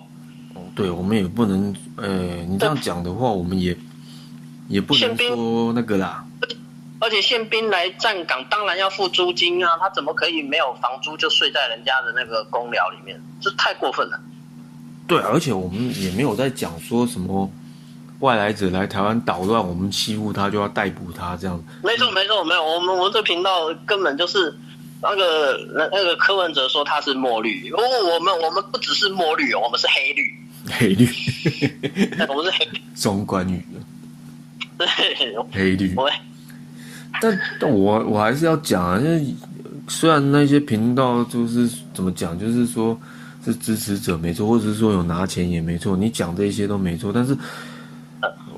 [0.55, 2.09] 哦对我们也不能，呃，
[2.49, 3.77] 你这样讲的话，我们也
[4.69, 6.25] 也不能说那个啦。
[6.99, 13.21] 而且宪兵来站岗，当然要付租金啊，他怎么可以没有房租就睡在人家的那个公寮里面？
[13.41, 14.19] 这太过分了。
[15.07, 17.51] 对，而且我们也没有在讲说什么
[18.21, 21.63] 外来者来台湾捣乱，我们欺负他就要逮捕他这样。
[21.83, 24.53] 没错，没错，没有，我们我们这频道根本就是
[25.03, 27.79] 那个那那个柯文哲说他是墨绿，哦，
[28.15, 30.35] 我们我们不只是墨绿哦，我们是黑绿，
[30.71, 31.07] 黑绿，
[32.29, 33.65] 我们是黑绿， 双关语
[34.79, 34.87] 对，
[35.53, 35.95] 黑绿。
[37.21, 39.35] 但但我我还是要讲啊，因为
[39.89, 42.99] 虽然那些频道就是怎么讲，就是说
[43.47, 47.37] 是支持者没错，或者是说有拿钱也没错，你讲这些都没错，但是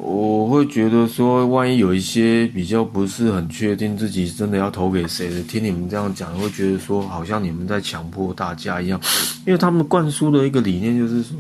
[0.01, 9.01] 我会觉得说，万一有一些比较不是很确定自己真的要投给谁的，听你们这样讲，会觉得说好像你们在强迫大家一样，
[9.47, 11.37] 因为他们灌输的一个理念就是说。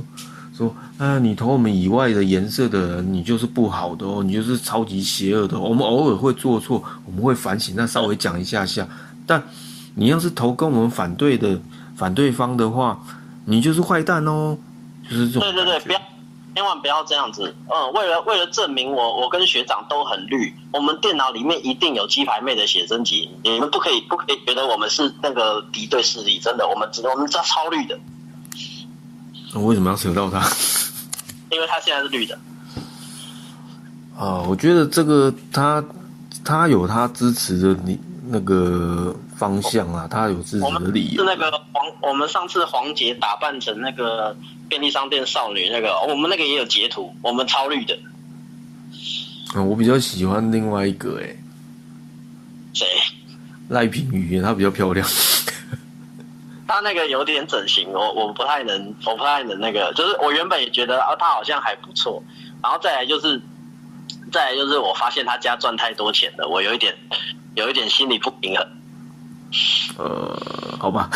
[0.58, 5.56] 说，啊，你投我们以外的颜色的人，你就是不好的哦，你就是超级邪恶的。
[5.56, 8.84] 我们偶尔会做错，我们会反省，那稍微讲一下下。
[9.24, 9.40] 但
[9.94, 11.56] 你要是投跟我们反对的
[11.94, 13.00] 反对方的话，
[13.50, 14.56] 你就是坏蛋哦，
[15.08, 15.98] 就是这种对对对，不要，
[16.54, 17.54] 千万不要这样子。
[17.66, 27.98] 嗯，为了为了证明我我跟学长都很绿，我们电脑里面一定有鸡排妹的写真集，你们不可以不可以觉得我们是那个敌对势力，真的，我们只我们这超绿的，
[29.54, 30.46] 那为什么要扯到他？
[31.50, 32.38] 因为他现在是绿的。
[34.18, 35.82] 啊，我觉得这个他
[36.44, 41.22] 他有他支持的你那个方向啊，他有自己的理由。
[41.22, 44.36] 是那个黄，我们上次黄杰打扮成那个
[44.68, 47.96] 便利商店少女那个，我们那个也有截图，我们超绿的。
[49.54, 51.38] 嗯，我比较喜欢另外一个诶、
[52.74, 52.84] 谁？
[53.68, 55.06] 赖品妤，她比较漂亮。
[56.66, 62.22] 她那个有点整形，我我不太能，我不太能那个，就是我原本也觉得啊，她好像还不错，
[62.62, 63.40] 然后再来就是，
[64.32, 66.94] 再来就是我发现她家赚太多钱了，我有一点
[67.54, 68.66] 有一点心理不平衡，
[69.96, 71.10] 呃，好吧，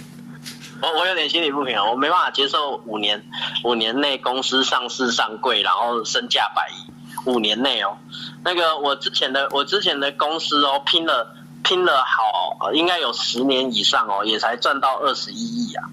[0.82, 3.24] 我我有点心理不平衡，我没办法接受五年
[3.64, 7.96] 五年内公司上市上柜，然后身价百亿，五年内哦，
[8.44, 11.34] 那个我之前的我之前的公司哦，拼了
[11.64, 15.84] 拼了好，应该有十年以上哦，也才赚到二十一亿啊。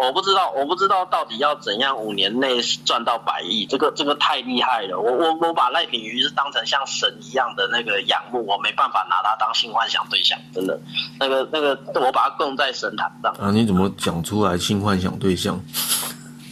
[0.00, 4.98] 我不知道，我不知道到底要怎样五年内赚到百亿，这个这个太厉害了。
[4.98, 10.80] 我我我把赖品妤是当成像神一样的那个仰慕，我没办法拿他当性幻想对象，真的。
[11.18, 13.30] 那个那个，我把他供在神坛上。
[13.38, 15.54] 啊，你怎么讲出来性幻想对象？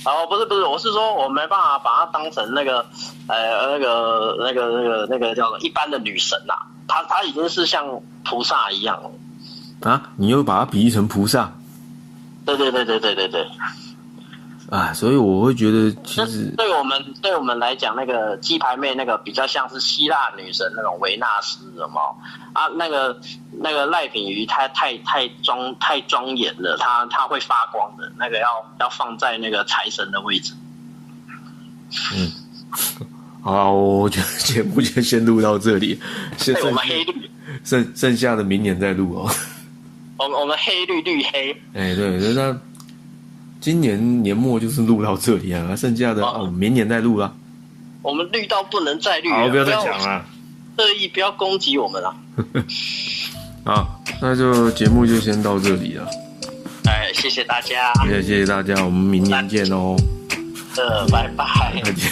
[0.05, 2.85] 哦， 不是不是，我是说我没办法把她当成那个，
[3.29, 6.55] 呃，那个那个那个那个叫做一般的女神呐、
[6.87, 9.91] 她她已经是像菩萨一样了。
[9.91, 11.51] 啊，你又把它比喻成菩萨？
[12.57, 13.47] 对对对对对对对。
[14.71, 21.99] 啊，所以我会觉得其实对我们对我们来讲，那个鸡排妹那个比较像是希腊女神那种维纳斯，什么
[22.53, 22.69] 啊？
[22.77, 23.19] 那个
[23.63, 28.47] 那个赖品瑜，她太太庄太庄严了，她她会发光的，那个要
[28.81, 30.53] 要放在那个财神的位置。
[32.15, 32.31] 嗯，
[33.41, 35.99] 好，我觉得节目就先录到这里，
[36.37, 37.31] 剩对我们黑绿，
[37.65, 39.31] 剩剩下的明年再录哦。
[40.19, 42.59] 我们我们黑绿绿黑，哎，对，那
[43.61, 47.33] 今年年末就是录到这里啊，剩下的哦哦，明年再录啦。
[48.03, 50.27] 我们绿到不能再绿了，好，不要再讲了。
[50.77, 52.15] 恶意不要攻击我们了。
[53.65, 56.09] 好，那就节目就先到这里了，
[56.85, 59.97] 哎，谢谢大家，也谢谢大家，我们明年见哦。
[60.77, 61.81] 呃，拜拜。
[61.85, 62.09] 再见。